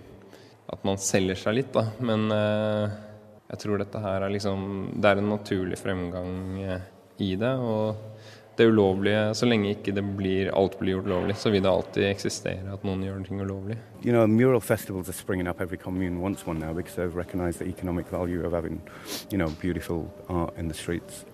at 0.71 0.83
man 0.87 0.99
selger 1.01 1.39
seg 1.39 1.57
litt, 1.57 1.71
da. 1.75 1.87
Men 1.99 2.29
eh, 2.31 2.99
jeg 3.51 3.63
tror 3.65 3.81
dette 3.81 3.99
her 3.99 4.23
er 4.23 4.31
liksom 4.31 4.61
Det 4.95 5.09
er 5.09 5.19
en 5.19 5.33
naturlig 5.33 5.79
fremgang 5.81 6.61
eh, 6.63 6.85
i 7.21 7.33
det. 7.35 7.55
og 7.59 7.97
det 8.55 8.67
ulovlige, 8.67 9.33
Så 9.33 9.45
lenge 9.45 9.71
ikke 9.71 9.93
det 9.95 10.03
blir, 10.17 10.51
alt 10.53 10.77
blir 10.79 10.97
gjort 10.97 11.07
lovlig, 11.07 11.35
så 11.35 11.49
vil 11.49 11.63
det 11.63 11.71
alltid 11.71 12.07
eksistere 12.09 12.73
at 12.73 12.83
noen 12.85 13.03
gjør 13.03 13.23
ting 13.25 13.41
ulovlig. 13.41 13.77
You 14.03 14.11
know, 14.11 14.59
springing 15.11 15.47
up 15.47 15.61
every 15.61 15.77
commune 15.77 16.19
wants 16.19 16.45
one 16.45 16.59
now 16.59 16.73
because 16.73 16.95
they've 16.95 17.15
recognized 17.15 17.59
the 17.59 17.65
economic 17.65 18.07
value 18.07 18.45
of 18.45 18.53
having, 18.53 18.81
beautiful 19.61 20.11
art 20.29 20.57
in 20.57 20.67
the 20.67 20.73
streets. 20.73 21.25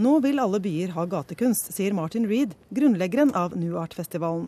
Nå 0.00 0.14
vil 0.24 0.40
alle 0.40 0.56
byer 0.64 0.94
ha 0.94 1.02
gatekunst, 1.04 1.74
sier 1.74 1.92
Martin 1.92 2.24
Reed, 2.24 2.54
grunnleggeren 2.72 3.34
av 3.36 3.52
New 3.58 3.74
Art-festivalen. 3.76 4.46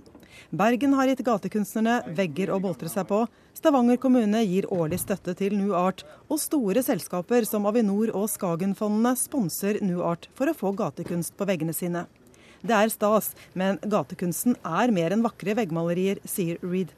Bergen 0.48 0.94
har 0.96 1.10
gitt 1.10 1.20
gatekunstnerne 1.26 2.14
vegger 2.16 2.54
å 2.54 2.60
boltre 2.62 2.88
seg 2.88 3.04
på. 3.10 3.18
Stavanger 3.52 3.98
kommune 4.00 4.40
gir 4.46 4.64
årlig 4.72 5.02
støtte 5.02 5.34
til 5.36 5.58
New 5.58 5.74
Art. 5.76 6.06
Og 6.32 6.40
store 6.40 6.80
selskaper 6.86 7.44
som 7.44 7.68
Avinor 7.68 8.14
og 8.16 8.30
Skagenfondene 8.32 9.12
sponser 9.20 9.76
New 9.84 10.00
Art 10.00 10.30
for 10.38 10.48
å 10.48 10.54
få 10.56 10.72
gatekunst 10.78 11.36
på 11.36 11.48
veggene 11.50 11.76
sine. 11.76 12.06
Det 12.64 12.72
er 12.78 12.94
stas, 12.94 13.34
men 13.52 13.76
gatekunsten 13.84 14.56
er 14.64 14.94
mer 14.94 15.12
enn 15.12 15.26
vakre 15.26 15.58
veggmalerier, 15.58 16.22
sier 16.24 16.62
Reed. 16.62 16.94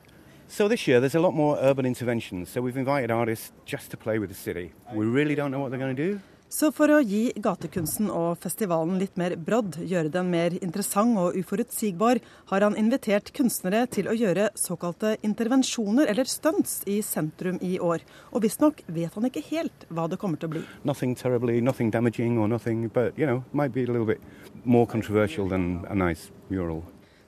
So 0.46 0.68
this 0.68 0.86
year 0.86 1.00
there's 1.00 1.18
a 1.18 1.24
lot 1.24 1.34
more 1.34 1.58
urban 1.58 1.86
interventions. 1.90 2.50
So 2.50 2.62
we've 2.62 2.78
invited 2.78 3.10
artists 3.10 3.50
just 3.66 3.90
to 3.90 3.96
play 3.96 4.20
with 4.20 4.30
the 4.30 4.38
city. 4.38 4.70
We 4.94 5.06
really 5.06 5.34
don't 5.34 5.50
know 5.50 5.58
what 5.58 5.72
they're 5.72 5.82
going 5.82 5.96
to 5.96 6.12
do. 6.12 6.20
Så 6.54 6.68
for 6.70 6.86
å 6.94 7.00
gi 7.02 7.32
gatekunsten 7.42 8.06
og 8.14 8.36
festivalen 8.38 9.00
litt 9.00 9.16
mer 9.18 9.32
brodd, 9.34 9.74
gjøre 9.90 10.12
den 10.14 10.28
mer 10.30 10.54
interessant 10.60 11.18
og 11.18 11.34
uforutsigbar, 11.34 12.20
har 12.52 12.62
han 12.62 12.78
invitert 12.78 13.32
kunstnere 13.34 13.88
til 13.90 14.06
å 14.06 14.14
gjøre 14.14 14.52
såkalte 14.54 15.16
intervensjoner, 15.26 16.06
eller 16.12 16.30
stunts, 16.30 16.76
i 16.86 17.00
sentrum 17.02 17.58
i 17.58 17.74
år. 17.82 18.06
Og 18.30 18.46
visstnok 18.46 18.84
vet 18.86 19.18
han 19.18 19.26
ikke 19.26 19.42
helt 19.50 19.88
hva 19.90 20.06
det 20.06 20.20
kommer 20.22 20.38
til 20.38 20.52
å 20.52 20.54
bli. 20.54 20.66
Nothing 20.86 21.18
terribly, 21.18 21.58
nothing 21.58 21.90
damaging 21.90 22.38
or 22.38 22.46
nothing, 22.46 22.86
but 22.86 23.18
you 23.18 23.26
know, 23.26 23.42
might 23.50 23.74
be 23.74 23.82
a 23.82 23.90
little 23.90 24.06
bit 24.06 24.22
more 24.62 24.86
controversial 24.86 25.50
than 25.50 25.82
a 25.90 25.94
nice 25.98 26.30
mural. 26.50 26.84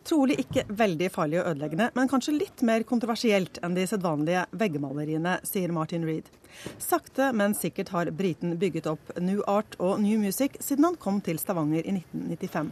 Trolig 0.06 0.36
ikke 0.38 0.62
veldig 0.70 1.08
farlig 1.10 1.40
og 1.40 1.48
ødeleggende, 1.50 1.88
men 1.98 2.08
kanskje 2.10 2.36
litt 2.36 2.62
mer 2.66 2.84
kontroversielt 2.86 3.58
enn 3.66 3.74
de 3.74 3.86
sedvanlige 3.90 4.44
veggmaleriene, 4.54 5.40
sier 5.42 5.72
Martin 5.74 6.06
Reed. 6.06 6.28
Sakte, 6.78 7.32
men 7.34 7.56
sikkert 7.58 7.90
har 7.90 8.12
briten 8.14 8.54
bygget 8.60 8.86
opp 8.86 9.10
New 9.18 9.42
Art 9.50 9.74
og 9.82 9.98
New 10.04 10.20
Music 10.22 10.60
siden 10.62 10.86
han 10.86 11.00
kom 11.02 11.18
til 11.26 11.40
Stavanger 11.42 11.82
i 11.82 11.96
1995. 11.98 12.70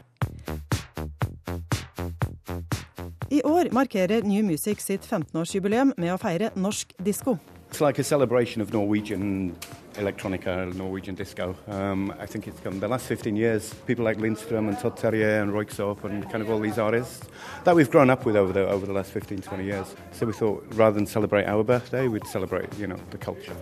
I 3.35 3.43
år 3.43 3.73
markerer 3.75 4.23
New 4.23 4.47
Music 4.47 4.79
sitt 4.85 5.03
15-årsjubileum 5.03 5.91
med 5.99 6.15
å 6.15 6.21
feire 6.23 6.53
norsk 6.55 6.95
disko. 7.03 7.35
It's 7.75 7.81
like 7.81 7.99
a 7.99 8.05
celebration 8.05 8.63
of 8.63 8.73
Norwegian 8.73 9.57
electronica, 9.95 10.73
Norwegian 10.77 11.17
disco. 11.17 11.57
Um, 11.67 12.15
I 12.21 12.27
think 12.27 12.47
it's 12.47 12.61
come 12.61 12.79
the 12.79 12.87
last 12.87 13.09
15 13.09 13.35
years. 13.35 13.75
People 13.85 14.05
like 14.05 14.17
Lindström 14.19 14.69
and 14.69 14.79
Todd 14.79 14.97
Terje 14.97 15.43
and 15.43 15.51
Royksop 15.51 16.05
and 16.05 16.23
kind 16.31 16.41
of 16.41 16.51
all 16.51 16.61
these 16.61 16.79
artists 16.79 17.27
that 17.65 17.75
we've 17.75 17.91
grown 17.91 18.11
up 18.11 18.25
with 18.27 18.37
over 18.37 18.53
the 18.53 18.65
over 18.69 18.87
the 18.87 18.93
last 18.93 19.11
15, 19.11 19.43
20 19.43 19.65
years. 19.65 19.97
So 20.13 20.25
we 20.25 20.33
thought 20.33 20.65
rather 20.77 20.95
than 20.95 21.07
celebrate 21.07 21.47
our 21.47 21.65
birthday, 21.65 22.07
we'd 22.07 22.29
celebrate, 22.29 22.69
you 22.79 22.87
know, 22.87 23.01
the 23.11 23.19
culture. 23.19 23.57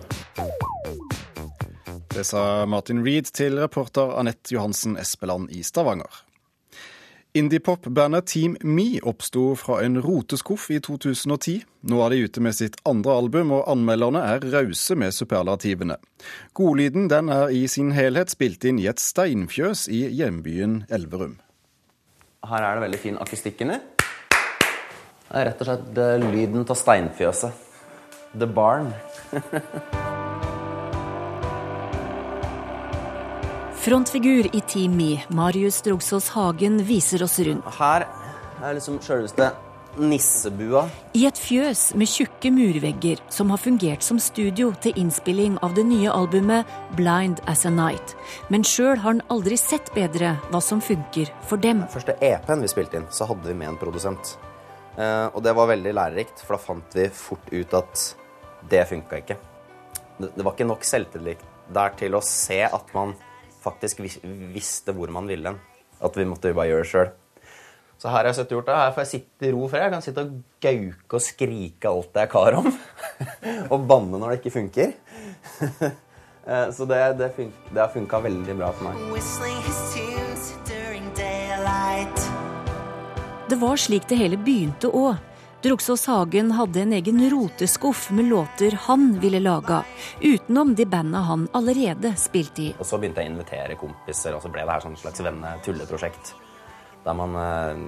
Det 2.07 2.23
sa 2.23 2.65
Martin 2.65 3.03
Reed 3.03 3.25
til 3.33 3.59
reporter 3.59 4.19
Anette 4.19 4.53
Johansen 4.53 4.97
Espeland 4.97 5.49
i 5.49 5.63
Stavanger. 5.63 6.32
Indiepop-bandet 7.33 8.27
Team 8.27 8.57
Me 8.61 8.99
oppsto 9.01 9.55
fra 9.57 9.79
en 9.81 9.97
roteskuff 10.01 10.67
i 10.69 10.77
2010. 10.77 11.63
Nå 11.89 12.01
er 12.05 12.13
de 12.13 12.19
ute 12.27 12.43
med 12.45 12.53
sitt 12.53 12.77
andre 12.85 13.15
album, 13.23 13.55
og 13.57 13.65
anmelderne 13.73 14.21
er 14.35 14.45
rause 14.53 14.93
med 14.93 15.15
superlativene. 15.17 15.97
Godlyden 16.53 17.09
den 17.09 17.33
er 17.33 17.49
i 17.49 17.65
sin 17.65 17.89
helhet 17.97 18.29
spilt 18.35 18.69
inn 18.69 18.77
i 18.77 18.85
et 18.91 19.01
steinfjøs 19.01 19.87
i 19.89 20.05
hjembyen 20.13 20.83
Elverum. 20.93 21.39
Her 22.45 22.69
er 22.69 22.77
det 22.77 22.85
veldig 22.85 23.01
fin 23.01 23.21
akustikk 23.25 23.65
inni. 23.65 23.81
Det 24.29 25.39
er 25.41 25.49
rett 25.49 25.65
og 25.65 25.71
slett 25.71 26.03
eh, 26.05 26.17
lyden 26.29 26.67
av 26.69 26.77
steinfjøset. 26.77 27.69
The 28.37 28.45
Barn. 28.45 28.93
Frontfigur 33.83 34.55
i 34.55 34.61
Team 34.61 34.95
Me, 34.95 35.23
Marius 35.27 35.81
Drogsås 35.81 36.29
Hagen, 36.29 36.77
viser 36.87 37.19
oss 37.23 37.33
rundt. 37.43 37.65
Her 37.75 38.05
er 38.63 38.75
liksom 38.77 38.95
sjølveste 39.03 39.49
nissebua. 39.99 40.85
I 41.19 41.25
et 41.27 41.35
fjøs 41.35 41.81
med 41.99 42.07
tjukke 42.07 42.47
murvegger 42.55 43.19
som 43.27 43.51
har 43.51 43.59
fungert 43.59 44.05
som 44.07 44.21
studio 44.23 44.69
til 44.85 44.95
innspilling 45.01 45.57
av 45.67 45.75
det 45.75 45.83
nye 45.89 46.13
albumet 46.15 46.69
Blind 46.95 47.41
as 47.51 47.65
a 47.67 47.73
Night. 47.75 48.13
Men 48.47 48.63
sjøl 48.63 48.93
har 48.93 49.17
han 49.17 49.19
aldri 49.35 49.57
sett 49.59 49.91
bedre 49.97 50.37
hva 50.45 50.63
som 50.63 50.79
funker 50.79 51.33
for 51.43 51.59
dem. 51.59 51.83
Første 51.91 52.15
EP-en 52.23 52.63
vi 52.63 52.71
spilte 52.71 53.01
inn, 53.01 53.09
så 53.11 53.27
hadde 53.33 53.51
vi 53.51 53.57
med 53.65 53.73
en 53.73 53.81
produsent. 53.83 54.37
Eh, 54.95 55.27
og 55.27 55.43
det 55.43 55.57
var 55.59 55.73
veldig 55.73 55.95
lærerikt, 55.99 56.39
for 56.39 56.55
da 56.55 56.61
fant 56.69 56.95
vi 56.95 57.09
fort 57.11 57.51
ut 57.51 57.77
at 57.83 58.07
det 58.71 58.87
funka 58.95 59.19
ikke. 59.25 59.39
Det 60.23 60.39
var 60.39 60.55
ikke 60.55 60.71
nok 60.71 60.87
selvtillit 60.87 61.43
der 61.75 61.99
til 61.99 62.15
å 62.15 62.23
se 62.23 62.63
at 62.63 62.95
man 62.95 63.11
faktisk 63.63 64.03
visste 64.53 64.95
hvor 64.95 65.11
man 65.13 65.27
ville 65.29 65.53
hen. 65.53 65.59
At 66.03 66.17
vi 66.19 66.27
måtte 66.27 66.53
bare 66.55 66.69
gjøre 66.71 66.85
det 66.85 66.91
sjøl. 66.91 67.11
Så 67.97 68.11
her 68.11 68.17
har 68.19 68.27
jeg 68.31 68.35
sett 68.41 68.51
gjort 68.51 68.67
det. 68.67 68.75
Her 68.75 68.95
får 68.95 69.05
jeg 69.05 69.11
sitte 69.13 69.47
i 69.47 69.51
ro 69.55 69.67
for 69.71 69.79
Jeg 69.79 69.91
kan 69.93 70.01
sitte 70.03 70.23
og 70.25 70.31
gauke 70.63 71.19
og 71.19 71.23
skrike 71.23 71.91
alt 71.91 72.09
det 72.15 72.25
jeg 72.25 72.31
kar 72.33 72.57
om. 72.59 72.67
og 73.73 73.85
banne 73.87 74.19
når 74.19 74.33
det 74.33 74.41
ikke 74.41 74.57
funker. 74.59 74.97
Eh, 76.43 76.71
så 76.75 76.83
det, 76.83 76.97
det, 77.15 77.29
fun 77.37 77.53
det 77.71 77.79
har 77.79 77.87
funka 77.93 78.17
veldig 78.19 78.55
bra 78.59 78.67
for 78.75 78.83
meg. 78.89 78.97
Det 83.47 83.59
var 83.61 83.79
slik 83.79 84.09
det 84.09 84.17
hele 84.19 84.35
begynte 84.35 84.91
òg. 84.91 85.21
Droksås 85.63 86.07
Hagen 86.07 86.51
hadde 86.51 86.81
en 86.81 86.93
egen 86.93 87.29
roteskuff 87.31 88.09
med 88.11 88.25
låter 88.25 88.71
han 88.71 89.19
ville 89.19 89.39
laga, 89.39 89.83
utenom 90.21 90.75
de 90.75 90.85
banda 90.85 91.17
han 91.17 91.45
allerede 91.51 92.15
spilte 92.19 92.61
i. 92.61 92.73
Og 92.79 92.85
Så 92.85 92.97
begynte 92.99 93.23
jeg 93.23 93.29
å 93.29 93.31
invitere 93.31 93.77
kompiser, 93.79 94.35
og 94.35 94.43
så 94.43 94.51
ble 94.51 94.65
det 94.65 94.73
her 94.75 94.83
sånn 94.83 94.97
slags 94.99 95.23
venne-tulleprosjekt. 95.23 96.33
Der 97.05 97.15
man 97.15 97.37
eh, 97.39 97.79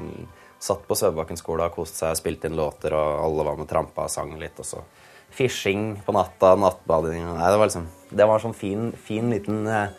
satt 0.55 0.85
på 0.87 0.95
Sødbakken 0.95 1.35
skole 1.35 1.67
og 1.67 1.75
koste 1.75 2.05
seg 2.05 2.21
spilte 2.21 2.47
inn 2.47 2.55
låter, 2.55 2.95
og 2.95 3.25
alle 3.25 3.47
var 3.49 3.59
med 3.59 3.67
trampa 3.67 4.07
og 4.07 4.13
sang 4.13 4.31
litt. 4.39 4.55
Og 4.63 4.69
så 4.69 4.79
fishing 5.35 5.97
på 6.05 6.15
natta, 6.15 6.53
nattbading 6.55 7.27
Nei, 7.27 7.49
det 7.51 7.59
var 7.59 7.67
liksom 7.67 7.89
Det 8.07 8.29
var 8.29 8.39
sånn 8.39 8.55
fin, 8.55 8.87
fin 8.95 9.27
liten 9.35 9.67
eh, 9.67 9.91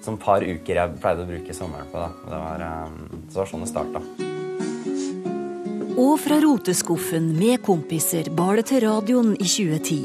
sånn 0.00 0.16
par 0.16 0.40
uker 0.40 0.80
jeg 0.80 0.96
pleide 1.04 1.28
å 1.28 1.30
bruke 1.34 1.60
sommeren 1.60 1.92
på. 1.92 2.00
Da. 2.00 2.08
Det 2.24 2.42
var, 2.46 2.66
eh, 2.70 3.22
det 3.28 3.40
var 3.42 3.52
sånn 3.52 3.68
det 3.68 3.70
starta. 3.74 4.27
Og 5.98 6.14
fra 6.22 6.36
roteskuffen 6.38 7.32
med 7.34 7.58
kompiser 7.66 8.28
bar 8.38 8.60
det 8.60 8.68
til 8.70 8.84
radioen 8.84 9.32
i 9.34 9.46
2010. 9.50 9.96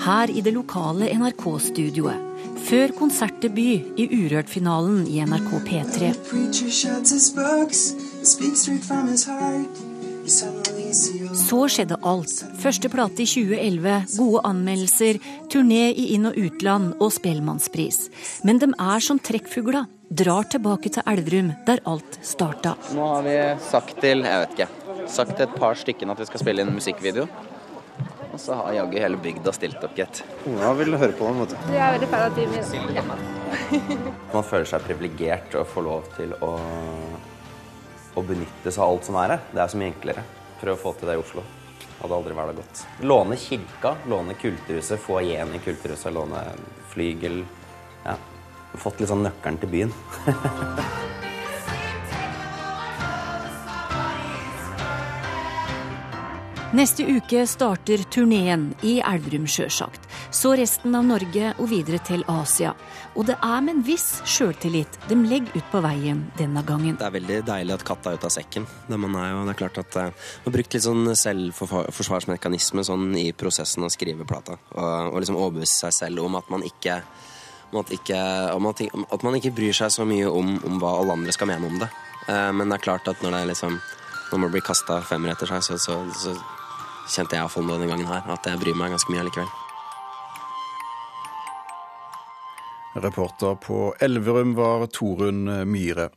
Her 0.00 0.30
i 0.32 0.40
det 0.40 0.54
lokale 0.56 1.10
NRK-studioet. 1.12 2.30
Før 2.62 2.94
konsertdebut 2.96 4.00
i 4.00 4.06
Urørt-finalen 4.16 5.02
i 5.10 5.20
NRK 5.20 5.50
P3. 5.66 6.12
Så 11.42 11.60
skjedde 11.74 11.98
alt. 12.00 12.36
Første 12.62 12.88
plate 12.88 13.24
i 13.24 13.28
2011, 13.28 13.96
gode 14.16 14.44
anmeldelser, 14.48 15.18
turné 15.52 15.90
i 15.90 16.12
inn- 16.16 16.30
og 16.30 16.38
utland 16.38 16.94
og 16.96 17.12
Spellemannspris. 17.12 18.06
Men 18.46 18.62
de 18.62 18.70
er 18.72 19.04
som 19.04 19.20
trekkfugla. 19.20 19.84
Drar 20.12 20.44
tilbake 20.52 20.90
til 20.92 21.04
Elverum, 21.08 21.54
der 21.66 21.80
alt 21.88 22.18
starta. 22.20 22.74
Nå 22.92 23.06
har 23.14 23.22
vi 23.24 23.36
sagt 23.64 24.00
til 24.00 24.24
jeg 24.28 24.42
vet 24.42 24.56
ikke, 24.58 24.68
sagt 25.12 25.36
til 25.36 25.46
et 25.46 25.58
par 25.58 25.76
stykker 25.78 26.10
at 26.12 26.22
vi 26.22 26.28
skal 26.30 26.42
spille 26.42 26.64
inn 26.64 26.72
musikkvideo. 26.74 27.26
Og 28.32 28.40
så 28.40 28.56
har 28.56 28.72
jaggu 28.72 28.96
hele 28.96 29.18
bygda 29.20 29.52
stilt 29.52 29.82
opp, 29.84 29.92
gitt. 29.96 30.22
Ona 30.48 30.70
vil 30.78 30.96
høre 30.96 31.12
på 31.16 31.28
den, 31.28 31.42
vet 31.42 31.52
du. 31.52 31.72
Jeg 31.74 31.82
er 31.84 31.98
veldig 31.98 32.08
fan 32.08 32.22
av 32.24 32.38
Team 32.38 32.94
Ja. 32.96 33.02
Man 34.34 34.46
føler 34.48 34.68
seg 34.70 34.86
privilegert 34.86 35.56
å 35.60 35.66
få 35.68 35.84
lov 35.84 36.08
til 36.16 36.32
å, 36.40 36.52
å 38.16 38.24
benytte 38.24 38.72
seg 38.72 38.80
av 38.80 38.94
alt 38.94 39.10
som 39.10 39.20
er 39.20 39.34
her. 39.34 39.44
Det 39.52 39.60
er 39.60 39.74
så 39.74 39.82
mye 39.82 39.92
enklere. 39.92 40.24
Prøv 40.62 40.78
å 40.78 40.80
få 40.80 40.94
til 40.96 41.12
det 41.12 41.18
i 41.18 41.20
Oslo. 41.20 41.44
Hadde 42.00 42.16
aldri 42.16 42.40
vært 42.40 42.56
godt. 42.62 42.84
Låne 43.04 43.36
kirka, 43.38 43.94
låne 44.10 44.34
kulturhuset, 44.40 44.98
få 44.98 45.20
igjen 45.20 45.52
i 45.52 45.60
kulturhuset, 45.62 46.10
låne 46.16 46.46
flygel. 46.94 47.42
Ja. 48.06 48.16
Fått 48.80 49.02
litt 49.02 49.12
sånn 49.12 49.26
nøkkelen 49.28 49.60
til 49.60 49.76
byen. 49.76 49.96
Neste 56.72 57.04
uke 57.04 57.42
starter 57.44 58.00
turneen 58.08 58.70
i 58.80 58.94
Elverum, 59.04 59.44
sjølsagt. 59.44 60.06
Så 60.32 60.54
resten 60.56 60.94
av 60.96 61.04
Norge 61.04 61.50
og 61.60 61.66
videre 61.68 61.98
til 62.00 62.22
Asia. 62.32 62.70
Og 63.12 63.26
det 63.28 63.34
er 63.44 63.58
med 63.60 63.74
en 63.74 63.82
viss 63.84 64.22
sjøltillit 64.24 64.96
de 65.10 65.18
legger 65.20 65.58
ut 65.60 65.66
på 65.68 65.82
veien 65.84 66.22
denne 66.38 66.62
gangen. 66.64 66.94
Det 66.96 67.04
er 67.04 67.12
veldig 67.18 67.36
deilig 67.44 67.74
at 67.76 67.84
katta 67.84 68.14
er 68.14 68.16
ute 68.16 68.30
av 68.30 68.32
sekken. 68.32 68.64
Det, 68.88 68.96
man 69.04 69.18
er 69.20 69.34
jo, 69.34 69.42
det 69.44 69.52
er 69.52 69.58
klart 69.58 69.82
at 69.82 69.98
uh, 70.00 70.06
Man 70.06 70.46
har 70.46 70.54
brukt 70.54 70.76
litt 70.78 70.86
sånn 70.86 71.10
selvforsvarsmekanisme 71.24 72.86
sånn 72.88 73.04
i 73.20 73.26
prosessen 73.36 73.84
å 73.84 73.92
skrive 73.92 74.24
plata. 74.24 74.56
Og, 74.72 75.12
og 75.12 75.20
liksom 75.20 75.36
overbevise 75.42 75.76
seg 75.84 75.94
selv 75.98 76.24
om 76.24 76.40
at 76.40 76.48
man 76.48 76.64
ikke 76.64 77.02
om 77.68 77.82
at, 77.82 77.92
ikke, 77.92 78.22
om 78.56 78.70
at, 78.72 78.80
at, 78.88 79.28
man 79.28 79.36
ikke 79.36 79.52
bryr 79.60 79.76
seg 79.76 79.92
så 79.92 80.08
mye 80.08 80.24
om, 80.24 80.56
om, 80.64 80.80
hva 80.80 80.96
alle 81.02 81.20
andre 81.20 81.36
skal 81.36 81.52
mene 81.52 81.68
om 81.68 81.76
det. 81.84 81.92
Uh, 82.24 82.48
men 82.56 82.64
det 82.64 82.80
er 82.80 82.88
klart 82.88 83.12
at 83.12 83.20
når, 83.20 83.36
det 83.36 83.44
er 83.44 83.52
liksom, 83.52 83.78
når 84.32 84.44
man 84.46 84.56
blir 84.56 84.64
kasta 84.64 85.02
femmer 85.04 85.36
etter 85.36 85.52
seg, 85.52 85.68
så, 85.68 85.76
så, 85.76 86.00
så 86.16 86.36
kjente 87.08 87.36
jeg 87.36 87.42
iallfall 87.42 87.68
denne 87.72 87.90
gangen 87.90 88.08
her, 88.08 88.24
at 88.30 88.46
jeg 88.48 88.60
bryr 88.62 88.78
meg 88.78 88.94
ganske 88.94 89.12
mye 89.12 89.24
allikevel. 89.24 89.52
Reporter 93.02 93.54
på 93.56 93.84
Elverum 94.04 94.52
var 94.58 94.84
Torunn 94.92 95.46
Myhre. 95.64 96.10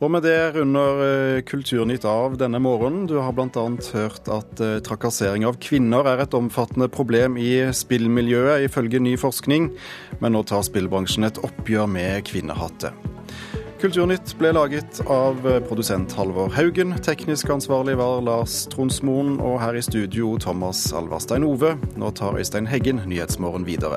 Og 0.00 0.08
med 0.08 0.24
det 0.24 0.54
runder 0.54 1.02
eh, 1.04 1.42
Kulturnytt 1.44 2.06
av 2.08 2.38
denne 2.40 2.56
morgenen. 2.62 3.04
Du 3.04 3.18
har 3.20 3.34
bl.a. 3.36 3.64
hørt 3.92 4.30
at 4.32 4.62
eh, 4.64 4.78
trakassering 4.80 5.44
av 5.44 5.58
kvinner 5.60 6.08
er 6.08 6.24
et 6.24 6.36
omfattende 6.36 6.88
problem 6.88 7.36
i 7.36 7.52
spillmiljøet, 7.76 8.64
ifølge 8.64 9.02
ny 9.04 9.18
forskning. 9.20 9.68
Men 10.24 10.32
nå 10.36 10.44
tar 10.48 10.64
spillbransjen 10.64 11.28
et 11.28 11.42
oppgjør 11.44 11.90
med 11.92 12.24
kvinnehatet. 12.32 12.96
Kulturnytt 13.80 14.34
ble 14.36 14.50
laget 14.52 14.98
av 15.08 15.38
eh, 15.48 15.56
produsent 15.64 16.12
Halvor 16.12 16.52
Haugen. 16.52 16.92
Teknisk 17.00 17.48
ansvarlig 17.48 17.94
var 17.96 18.20
Lars 18.20 18.66
Tronsmoen, 18.68 19.38
og 19.40 19.56
her 19.62 19.78
i 19.78 19.80
studio 19.80 20.34
Thomas 20.36 20.82
Alvarstein 20.92 21.48
Ove. 21.48 21.78
Nå 21.96 22.12
tar 22.12 22.36
Øystein 22.36 22.68
Heggen 22.68 23.00
Nyhetsmorgen 23.08 23.64
videre. 23.64 23.96